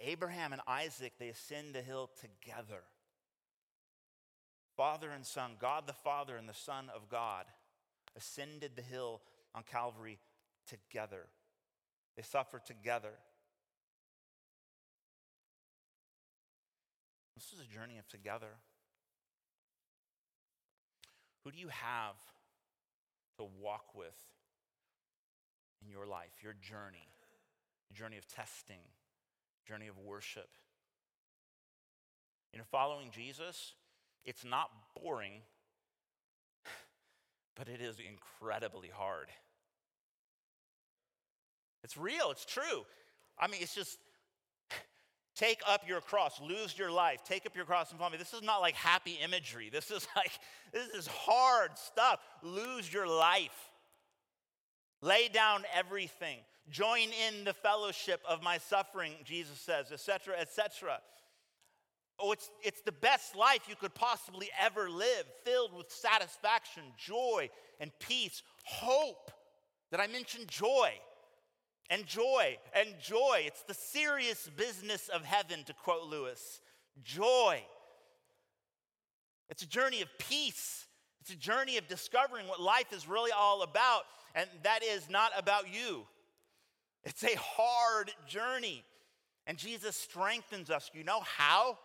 Abraham 0.00 0.52
and 0.52 0.62
Isaac, 0.66 1.12
they 1.18 1.28
ascend 1.28 1.74
the 1.74 1.82
hill 1.82 2.10
together. 2.20 2.82
Father 4.76 5.10
and 5.10 5.24
Son, 5.24 5.52
God 5.58 5.86
the 5.86 5.94
Father 5.94 6.36
and 6.36 6.48
the 6.48 6.54
Son 6.54 6.90
of 6.94 7.08
God, 7.08 7.46
ascended 8.16 8.72
the 8.76 8.82
hill 8.82 9.22
on 9.54 9.62
Calvary 9.62 10.18
together. 10.68 11.26
They 12.16 12.22
suffered 12.22 12.66
together. 12.66 13.12
This 17.34 17.52
is 17.52 17.60
a 17.60 17.74
journey 17.74 17.98
of 17.98 18.08
together. 18.08 18.56
Who 21.44 21.52
do 21.52 21.58
you 21.58 21.68
have 21.68 22.16
to 23.38 23.44
walk 23.60 23.94
with 23.94 24.16
in 25.82 25.90
your 25.90 26.06
life, 26.06 26.42
your 26.42 26.54
journey, 26.54 27.08
journey 27.92 28.16
of 28.18 28.26
testing, 28.26 28.80
journey 29.66 29.88
of 29.88 29.98
worship. 29.98 30.48
You 32.52 32.58
know, 32.58 32.64
following 32.70 33.10
Jesus, 33.10 33.74
it's 34.24 34.44
not 34.44 34.70
boring, 35.00 35.42
but 37.56 37.68
it 37.68 37.80
is 37.80 37.96
incredibly 37.98 38.88
hard. 38.88 39.28
It's 41.84 41.96
real, 41.96 42.30
it's 42.30 42.44
true. 42.44 42.84
I 43.38 43.46
mean, 43.46 43.60
it's 43.62 43.74
just, 43.74 43.98
Take 45.36 45.60
up 45.68 45.86
your 45.86 46.00
cross, 46.00 46.40
lose 46.40 46.76
your 46.78 46.90
life, 46.90 47.20
take 47.22 47.44
up 47.44 47.54
your 47.54 47.66
cross 47.66 47.90
and 47.90 47.98
follow 47.98 48.10
me. 48.10 48.16
This 48.16 48.32
is 48.32 48.42
not 48.42 48.62
like 48.62 48.74
happy 48.74 49.18
imagery. 49.22 49.70
This 49.76 49.90
is 49.90 50.08
like, 50.16 50.32
this 50.72 50.88
is 50.88 51.06
hard 51.06 51.76
stuff. 51.76 52.20
Lose 52.42 52.90
your 52.90 53.06
life. 53.06 53.70
Lay 55.02 55.28
down 55.28 55.64
everything. 55.74 56.38
Join 56.70 57.08
in 57.28 57.44
the 57.44 57.52
fellowship 57.52 58.22
of 58.26 58.42
my 58.42 58.56
suffering, 58.56 59.12
Jesus 59.24 59.60
says, 59.60 59.92
etc., 59.92 60.36
etc. 60.40 61.00
Oh, 62.18 62.32
it's, 62.32 62.50
it's 62.62 62.80
the 62.80 62.92
best 62.92 63.36
life 63.36 63.68
you 63.68 63.76
could 63.76 63.94
possibly 63.94 64.48
ever 64.58 64.88
live, 64.88 65.26
filled 65.44 65.74
with 65.76 65.90
satisfaction, 65.90 66.82
joy, 66.96 67.50
and 67.78 67.92
peace, 68.00 68.42
hope. 68.64 69.30
Did 69.90 70.00
I 70.00 70.06
mention 70.06 70.42
joy? 70.48 70.92
And 71.88 72.04
joy, 72.06 72.58
and 72.74 72.88
joy. 73.00 73.44
It's 73.44 73.62
the 73.62 73.74
serious 73.74 74.50
business 74.56 75.08
of 75.08 75.24
heaven, 75.24 75.62
to 75.64 75.72
quote 75.72 76.04
Lewis. 76.04 76.60
Joy. 77.02 77.62
It's 79.48 79.62
a 79.62 79.68
journey 79.68 80.02
of 80.02 80.08
peace. 80.18 80.86
It's 81.20 81.30
a 81.30 81.36
journey 81.36 81.76
of 81.76 81.88
discovering 81.88 82.46
what 82.48 82.60
life 82.60 82.92
is 82.92 83.08
really 83.08 83.32
all 83.32 83.62
about, 83.62 84.02
and 84.34 84.48
that 84.62 84.82
is 84.84 85.08
not 85.08 85.32
about 85.36 85.72
you. 85.72 86.06
It's 87.04 87.22
a 87.22 87.36
hard 87.36 88.10
journey, 88.26 88.84
and 89.46 89.56
Jesus 89.56 89.96
strengthens 89.96 90.70
us. 90.70 90.90
You 90.92 91.04
know 91.04 91.20
how? 91.20 91.78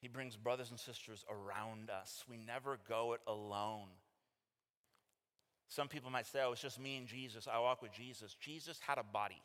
He 0.00 0.08
brings 0.08 0.36
brothers 0.36 0.70
and 0.70 0.80
sisters 0.80 1.24
around 1.30 1.90
us. 1.90 2.24
We 2.28 2.36
never 2.36 2.78
go 2.88 3.12
it 3.12 3.20
alone. 3.26 3.88
Some 5.70 5.88
people 5.88 6.10
might 6.10 6.26
say, 6.26 6.40
oh, 6.44 6.52
it's 6.52 6.60
just 6.60 6.78
me 6.78 6.96
and 6.96 7.06
Jesus. 7.06 7.48
I 7.50 7.58
walk 7.60 7.80
with 7.80 7.92
Jesus. 7.92 8.36
Jesus 8.38 8.78
had 8.86 8.98
a 8.98 9.04
body. 9.04 9.40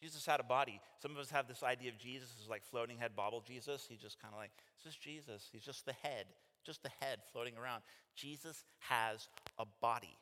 Jesus 0.00 0.24
had 0.24 0.38
a 0.38 0.44
body. 0.44 0.80
Some 1.02 1.10
of 1.10 1.18
us 1.18 1.30
have 1.30 1.48
this 1.48 1.64
idea 1.64 1.90
of 1.90 1.98
Jesus 1.98 2.28
as 2.40 2.48
like 2.48 2.64
floating 2.64 2.96
head 2.96 3.10
bobble 3.16 3.42
Jesus. 3.46 3.84
He's 3.88 3.98
just 3.98 4.22
kind 4.22 4.32
of 4.32 4.38
like, 4.38 4.52
this 4.82 4.94
is 4.94 4.98
Jesus. 4.98 5.48
He's 5.52 5.64
just 5.64 5.84
the 5.84 5.94
head, 6.04 6.26
just 6.64 6.84
the 6.84 6.90
head 7.00 7.18
floating 7.32 7.54
around. 7.60 7.82
Jesus 8.14 8.64
has 8.78 9.28
a 9.58 9.64
body 9.82 10.16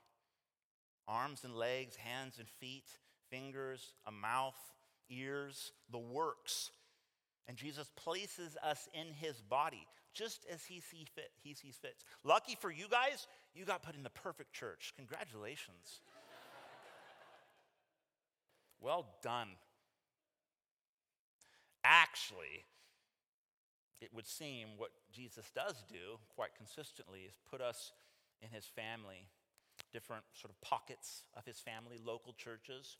arms 1.08 1.44
and 1.44 1.54
legs, 1.54 1.94
hands 1.94 2.38
and 2.38 2.48
feet, 2.48 2.88
fingers, 3.30 3.92
a 4.06 4.10
mouth, 4.10 4.58
ears, 5.08 5.72
the 5.92 5.98
works. 5.98 6.70
And 7.46 7.56
Jesus 7.56 7.88
places 7.94 8.56
us 8.62 8.88
in 8.92 9.12
his 9.12 9.40
body 9.40 9.86
just 10.12 10.44
as 10.52 10.64
he 10.64 10.80
sees 10.80 11.06
fit. 11.14 11.30
He 11.44 11.54
sees 11.54 11.76
fit. 11.76 11.94
Lucky 12.24 12.56
for 12.60 12.72
you 12.72 12.86
guys, 12.90 13.28
you 13.56 13.64
got 13.64 13.82
put 13.82 13.96
in 13.96 14.02
the 14.02 14.10
perfect 14.10 14.52
church. 14.52 14.92
Congratulations. 14.96 16.00
well 18.80 19.06
done. 19.22 19.48
Actually, 21.84 22.64
it 24.00 24.10
would 24.12 24.26
seem 24.26 24.68
what 24.76 24.90
Jesus 25.12 25.50
does 25.54 25.84
do 25.88 26.18
quite 26.34 26.54
consistently 26.56 27.20
is 27.20 27.34
put 27.50 27.60
us 27.60 27.92
in 28.42 28.50
his 28.50 28.66
family, 28.66 29.28
different 29.92 30.24
sort 30.34 30.50
of 30.50 30.60
pockets 30.60 31.24
of 31.34 31.46
his 31.46 31.58
family, 31.58 31.98
local 32.04 32.34
churches 32.34 32.98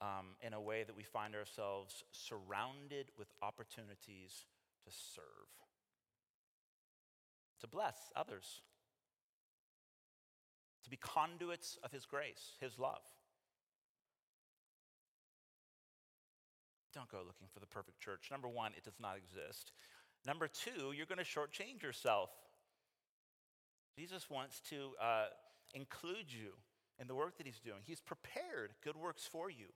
um, 0.00 0.34
in 0.42 0.52
a 0.52 0.60
way 0.60 0.82
that 0.82 0.96
we 0.96 1.04
find 1.04 1.34
ourselves 1.34 2.02
surrounded 2.10 3.06
with 3.16 3.28
opportunities 3.42 4.46
to 4.84 4.90
serve, 4.90 5.24
to 7.60 7.68
bless 7.68 8.10
others, 8.16 8.62
to 10.84 10.90
be 10.90 10.96
conduits 10.96 11.78
of 11.82 11.90
His 11.90 12.06
grace, 12.06 12.52
His 12.60 12.78
love. 12.78 13.02
Don't 16.94 17.10
go 17.10 17.18
looking 17.18 17.48
for 17.52 17.60
the 17.60 17.66
perfect 17.66 17.98
church. 17.98 18.28
Number 18.30 18.48
one, 18.48 18.72
it 18.76 18.84
does 18.84 19.00
not 19.00 19.16
exist. 19.16 19.72
Number 20.26 20.48
two, 20.48 20.92
you're 20.92 21.06
going 21.06 21.18
to 21.18 21.24
shortchange 21.24 21.82
yourself. 21.82 22.30
Jesus 23.98 24.30
wants 24.30 24.60
to 24.70 24.90
uh, 25.02 25.26
include 25.74 26.26
you 26.32 26.52
in 27.00 27.08
the 27.08 27.14
work 27.14 27.36
that 27.38 27.46
he's 27.46 27.58
doing. 27.58 27.80
He's 27.82 28.00
prepared 28.00 28.74
good 28.82 28.96
works 28.96 29.26
for 29.30 29.50
you. 29.50 29.66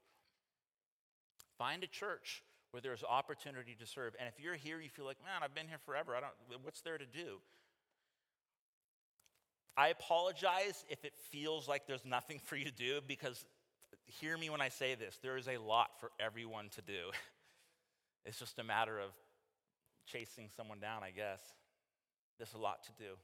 Find 1.59 1.83
a 1.83 1.89
church 1.89 2.43
where 2.71 2.81
there's 2.81 3.03
opportunity 3.03 3.75
to 3.79 3.87
serve. 3.87 4.15
And 4.19 4.29
if 4.29 4.43
you're 4.43 4.55
here, 4.55 4.81
you 4.81 4.89
feel 4.89 5.05
like, 5.05 5.19
man, 5.25 5.43
I've 5.43 5.55
been 5.55 5.69
here 5.69 5.81
forever. 5.85 6.15
I 6.15 6.21
don't, 6.21 6.63
what's 6.63 6.83
there 6.83 6.99
to 6.99 7.07
do? 7.07 7.41
I 9.79 9.89
apologize 9.89 10.85
if 10.91 11.05
it 11.05 11.13
feels 11.31 11.69
like 11.69 11.87
there's 11.87 12.05
nothing 12.05 12.41
for 12.45 12.57
you 12.57 12.65
to 12.65 12.73
do 12.73 13.01
because 13.07 13.45
hear 14.07 14.37
me 14.37 14.51
when 14.51 14.61
I 14.61 14.71
say 14.71 14.97
this. 14.97 15.21
There 15.23 15.37
is 15.37 15.47
a 15.47 15.57
lot 15.57 16.01
for 16.01 16.11
everyone 16.19 16.69
to 16.71 16.83
do. 16.83 16.93
It's 18.25 18.39
just 18.39 18.59
a 18.59 18.65
matter 18.65 18.99
of 18.99 19.13
chasing 20.05 20.51
someone 20.55 20.81
down, 20.81 21.03
I 21.03 21.13
guess. 21.13 21.41
There's 22.37 22.53
a 22.53 22.59
lot 22.59 22.83
to 22.85 22.91
do. 22.99 23.15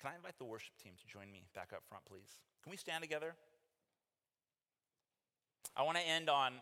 Can 0.00 0.12
I 0.12 0.16
invite 0.16 0.38
the 0.38 0.46
worship 0.46 0.72
team 0.82 0.92
to 0.96 1.06
join 1.12 1.30
me 1.30 1.42
back 1.54 1.72
up 1.74 1.82
front, 1.86 2.06
please? 2.06 2.38
Can 2.62 2.70
we 2.70 2.78
stand 2.78 3.02
together? 3.02 3.34
I 5.76 5.82
want 5.82 5.98
to 5.98 6.08
end 6.08 6.30
on, 6.30 6.54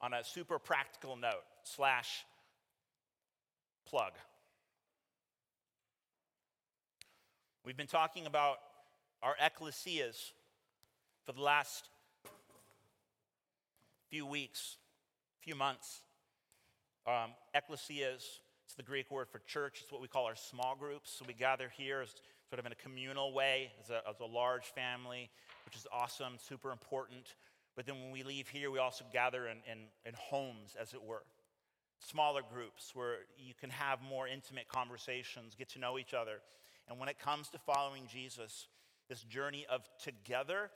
on 0.00 0.14
a 0.14 0.24
super 0.24 0.58
practical 0.58 1.14
note 1.14 1.44
slash 1.64 2.24
plug. 3.86 4.12
We've 7.66 7.76
been 7.76 7.88
talking 7.88 8.26
about 8.26 8.58
our 9.24 9.34
ecclesias 9.44 10.30
for 11.24 11.32
the 11.32 11.40
last 11.40 11.88
few 14.08 14.24
weeks, 14.24 14.76
few 15.40 15.56
months. 15.56 16.02
Um, 17.08 17.30
ecclesias, 17.56 18.22
it's 18.64 18.74
the 18.76 18.84
Greek 18.84 19.10
word 19.10 19.26
for 19.28 19.40
church. 19.48 19.80
It's 19.82 19.90
what 19.90 20.00
we 20.00 20.06
call 20.06 20.26
our 20.26 20.36
small 20.36 20.76
groups. 20.78 21.10
So 21.10 21.24
we 21.26 21.34
gather 21.34 21.68
here 21.76 22.02
as 22.02 22.14
sort 22.48 22.60
of 22.60 22.66
in 22.66 22.70
a 22.70 22.76
communal 22.76 23.32
way, 23.32 23.72
as 23.82 23.90
a, 23.90 24.00
as 24.08 24.20
a 24.20 24.26
large 24.26 24.66
family, 24.66 25.28
which 25.64 25.74
is 25.74 25.88
awesome, 25.92 26.34
super 26.38 26.70
important. 26.70 27.34
But 27.74 27.84
then 27.84 27.96
when 28.00 28.12
we 28.12 28.22
leave 28.22 28.46
here, 28.46 28.70
we 28.70 28.78
also 28.78 29.04
gather 29.12 29.48
in, 29.48 29.56
in, 29.68 29.78
in 30.04 30.14
homes, 30.14 30.76
as 30.80 30.94
it 30.94 31.02
were. 31.02 31.24
Smaller 31.98 32.42
groups 32.48 32.92
where 32.94 33.16
you 33.36 33.54
can 33.60 33.70
have 33.70 33.98
more 34.08 34.28
intimate 34.28 34.68
conversations, 34.68 35.56
get 35.58 35.68
to 35.70 35.80
know 35.80 35.98
each 35.98 36.14
other. 36.14 36.38
And 36.88 36.98
when 36.98 37.08
it 37.08 37.18
comes 37.18 37.48
to 37.50 37.58
following 37.58 38.04
Jesus, 38.06 38.68
this 39.08 39.22
journey 39.22 39.66
of 39.68 39.82
together, 40.02 40.70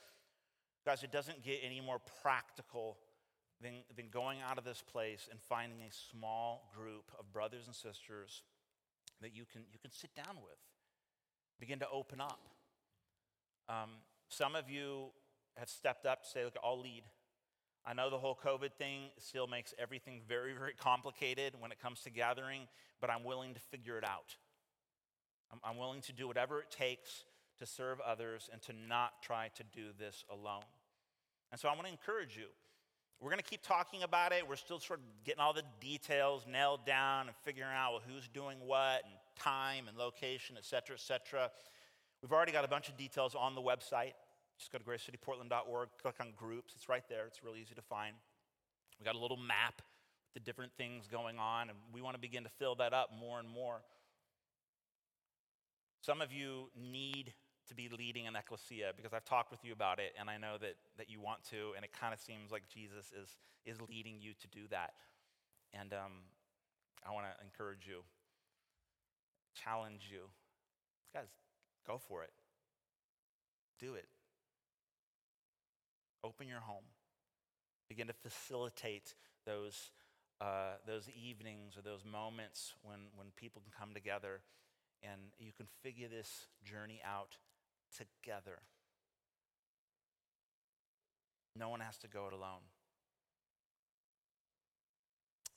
guys, 0.85 1.03
it 1.03 1.13
doesn't 1.13 1.43
get 1.43 1.61
any 1.63 1.81
more 1.81 2.01
practical 2.23 2.99
than, 3.63 3.75
than 3.97 4.07
going 4.11 4.39
out 4.41 4.59
of 4.59 4.65
this 4.65 4.83
place 4.83 5.29
and 5.31 5.41
finding 5.49 5.81
a 5.81 5.93
small 6.11 6.71
group 6.77 7.13
of 7.19 7.33
brothers 7.33 7.67
and 7.67 7.75
sisters 7.75 8.43
that 9.21 9.37
you 9.37 9.45
can, 9.51 9.63
you 9.73 9.79
can 9.81 9.93
sit 9.93 10.15
down 10.15 10.37
with, 10.37 10.59
begin 11.59 11.79
to 11.81 11.89
open 11.93 12.21
up. 12.21 12.41
Um, 13.69 13.91
some 14.29 14.57
of 14.57 14.71
you 14.71 15.11
have 15.57 15.69
stepped 15.69 16.07
up 16.07 16.25
to 16.25 16.29
say, 16.29 16.45
look, 16.45 16.57
I'll 16.65 16.81
lead. 16.81 17.03
I 17.85 17.95
know 17.95 18.11
the 18.11 18.19
whole 18.19 18.39
COVID 18.43 18.73
thing 18.75 19.11
still 19.19 19.47
makes 19.47 19.75
everything 19.79 20.23
very, 20.29 20.53
very 20.53 20.75
complicated 20.75 21.55
when 21.59 21.73
it 21.73 21.81
comes 21.81 22.01
to 22.03 22.11
gathering, 22.11 22.63
but 23.01 23.11
I'm 23.11 23.25
willing 23.25 23.55
to 23.55 23.61
figure 23.61 23.99
it 23.99 24.05
out. 24.05 24.37
I'm, 25.65 25.77
willing 25.77 26.01
to 26.03 26.13
do 26.13 26.29
whatever 26.29 26.61
it 26.61 26.71
takes 26.71 27.25
to 27.59 27.67
serve 27.67 28.01
others 28.01 28.49
and 28.53 28.63
to 28.63 28.73
not 28.89 29.23
try 29.23 29.51
to 29.57 29.65
do 29.75 29.89
this 29.99 30.25
alone. 30.31 30.63
And 31.51 31.61
so 31.61 31.69
I 31.69 31.73
want 31.73 31.87
to 31.87 31.93
encourage 31.93 32.37
you. 32.37 32.47
We're 33.21 33.31
going 33.31 33.43
to 33.43 33.49
keep 33.49 33.63
talking 33.63 34.03
about 34.03 34.33
it. 34.33 34.49
We're 34.49 34.57
still 34.57 34.79
sort 34.79 35.01
of 35.01 35.05
getting 35.25 35.41
all 35.41 35.53
the 35.53 35.65
details 35.81 36.47
nailed 36.51 36.87
down 36.87 37.27
and 37.27 37.37
figuring 37.43 37.71
out 37.71 37.93
well, 37.93 38.03
who's 38.09 38.29
doing 38.29 38.59
what 38.65 39.05
and 39.05 39.15
time 39.39 39.89
and 39.89 39.99
location, 39.99 40.57
et 40.57 40.65
cetera, 40.65 40.97
et 40.97 41.01
cetera. 41.01 41.51
We've 42.23 42.33
already 42.33 42.53
got 42.53 42.65
a 42.65 42.69
bunch 42.69 42.89
of 42.89 42.97
details 42.97 43.35
on 43.35 43.55
the 43.55 43.61
website. 43.61 44.13
Just 44.59 44.73
go 44.73 44.79
to 44.79 44.85
gracecityportland.org, 44.85 45.89
click 46.01 46.15
on 46.21 46.29
groups. 46.37 46.75
It's 46.77 46.89
right 46.89 47.05
there. 47.09 47.27
It's 47.27 47.43
really 47.43 47.61
easy 47.61 47.75
to 47.75 47.83
find. 47.83 48.15
We 48.99 49.05
got 49.05 49.15
a 49.15 49.19
little 49.19 49.39
map 49.39 49.77
with 49.77 50.35
the 50.35 50.41
different 50.41 50.73
things 50.77 51.07
going 51.07 51.39
on, 51.39 51.71
and 51.71 51.79
we 51.93 52.03
want 52.03 52.15
to 52.15 52.21
begin 52.21 52.45
to 52.45 52.51
fill 52.59 52.75
that 52.77 52.93
up 52.93 53.11
more 53.19 53.39
and 53.39 53.49
more. 53.49 53.81
Some 56.01 56.23
of 56.23 56.33
you 56.33 56.71
need 56.75 57.35
to 57.69 57.75
be 57.75 57.89
leading 57.89 58.27
an 58.27 58.35
ecclesia 58.35 58.93
because 58.97 59.13
I've 59.13 59.25
talked 59.25 59.51
with 59.51 59.65
you 59.65 59.73
about 59.73 59.99
it, 59.99 60.13
and 60.19 60.31
I 60.31 60.39
know 60.39 60.57
that, 60.61 60.75
that 60.97 61.11
you 61.11 61.21
want 61.21 61.45
to, 61.51 61.73
and 61.77 61.85
it 61.85 61.93
kind 61.93 62.15
of 62.15 62.21
seems 62.21 62.51
like 62.51 62.63
Jesus 62.73 63.13
is, 63.13 63.37
is 63.67 63.81
leading 63.89 64.17
you 64.19 64.33
to 64.41 64.49
do 64.49 64.63
that. 64.71 64.95
And 65.73 65.93
um, 65.93 66.25
I 67.07 67.13
want 67.13 67.27
to 67.27 67.45
encourage 67.45 67.87
you, 67.87 68.01
challenge 69.55 70.09
you. 70.11 70.23
Guys, 71.13 71.29
go 71.87 71.99
for 71.99 72.23
it. 72.23 72.33
Do 73.79 73.95
it. 73.95 74.09
Open 76.25 76.49
your 76.49 76.61
home. 76.61 76.85
Begin 77.89 78.07
to 78.07 78.13
facilitate 78.13 79.15
those, 79.47 79.91
uh, 80.41 80.75
those 80.87 81.09
evenings 81.09 81.77
or 81.77 81.83
those 81.83 82.05
moments 82.05 82.75
when, 82.83 82.99
when 83.15 83.29
people 83.37 83.63
can 83.63 83.73
come 83.79 83.95
together 83.95 84.41
and 85.03 85.21
you 85.39 85.53
can 85.57 85.67
figure 85.83 86.09
this 86.09 86.47
journey 86.65 87.01
out 87.05 87.37
together. 87.97 88.59
No 91.57 91.69
one 91.69 91.81
has 91.81 91.99
to 91.99 92.09
go 92.09 92.27
it 92.27 92.33
alone. 92.33 92.63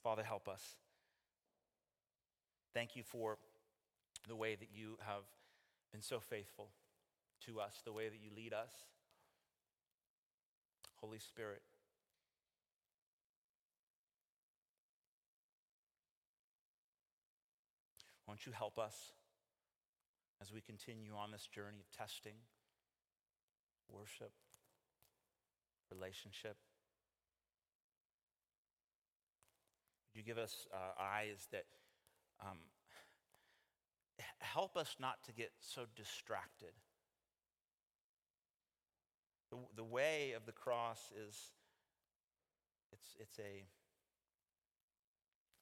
Father, 0.02 0.22
help 0.22 0.48
us. 0.48 0.62
Thank 2.74 2.96
you 2.96 3.02
for 3.02 3.38
the 4.28 4.36
way 4.36 4.54
that 4.54 4.68
you 4.74 4.98
have 5.06 5.22
been 5.92 6.02
so 6.02 6.18
faithful 6.20 6.70
to 7.46 7.60
us, 7.60 7.80
the 7.84 7.92
way 7.92 8.08
that 8.08 8.18
you 8.22 8.30
lead 8.34 8.52
us. 8.52 8.70
Holy 10.96 11.18
Spirit, 11.18 11.62
won't 18.26 18.46
you 18.46 18.52
help 18.52 18.78
us 18.78 19.12
as 20.44 20.52
we 20.52 20.60
continue 20.60 21.12
on 21.16 21.30
this 21.30 21.46
journey 21.46 21.78
of 21.80 21.90
testing, 21.96 22.34
worship, 23.88 24.32
relationship? 25.90 26.56
Would 30.12 30.18
you 30.18 30.22
give 30.22 30.36
us 30.36 30.66
uh, 30.72 31.02
eyes 31.02 31.48
that 31.50 31.64
um, 32.42 32.58
help 34.40 34.76
us 34.76 34.96
not 35.00 35.24
to 35.24 35.32
get 35.32 35.52
so 35.60 35.84
distracted? 35.96 36.72
The, 39.50 39.56
the 39.76 39.84
way 39.84 40.34
of 40.36 40.44
the 40.44 40.52
cross 40.52 41.10
is 41.26 41.52
it's, 42.92 43.16
it's 43.18 43.38
a 43.38 43.64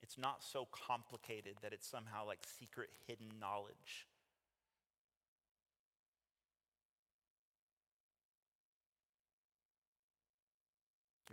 it's 0.02 0.18
not 0.18 0.42
so 0.42 0.66
complicated 0.72 1.54
that 1.62 1.72
it's 1.72 1.88
somehow 1.88 2.26
like 2.26 2.40
secret 2.58 2.90
hidden 3.06 3.28
knowledge. 3.40 4.08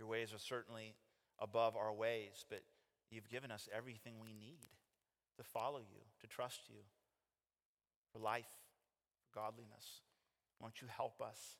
Your 0.00 0.08
ways 0.08 0.32
are 0.32 0.38
certainly 0.38 0.94
above 1.38 1.76
our 1.76 1.92
ways, 1.92 2.46
but 2.48 2.62
you've 3.10 3.28
given 3.28 3.50
us 3.50 3.68
everything 3.76 4.14
we 4.18 4.32
need 4.32 4.60
to 5.36 5.44
follow 5.44 5.80
you, 5.80 6.00
to 6.22 6.26
trust 6.26 6.62
you, 6.70 6.78
for 8.10 8.18
life, 8.18 8.48
for 9.22 9.38
godliness. 9.38 10.00
Won't 10.58 10.80
you 10.80 10.88
help 10.88 11.20
us? 11.20 11.58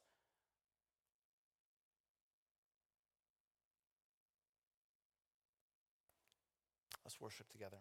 Let's 7.05 7.21
worship 7.21 7.51
together. 7.53 7.77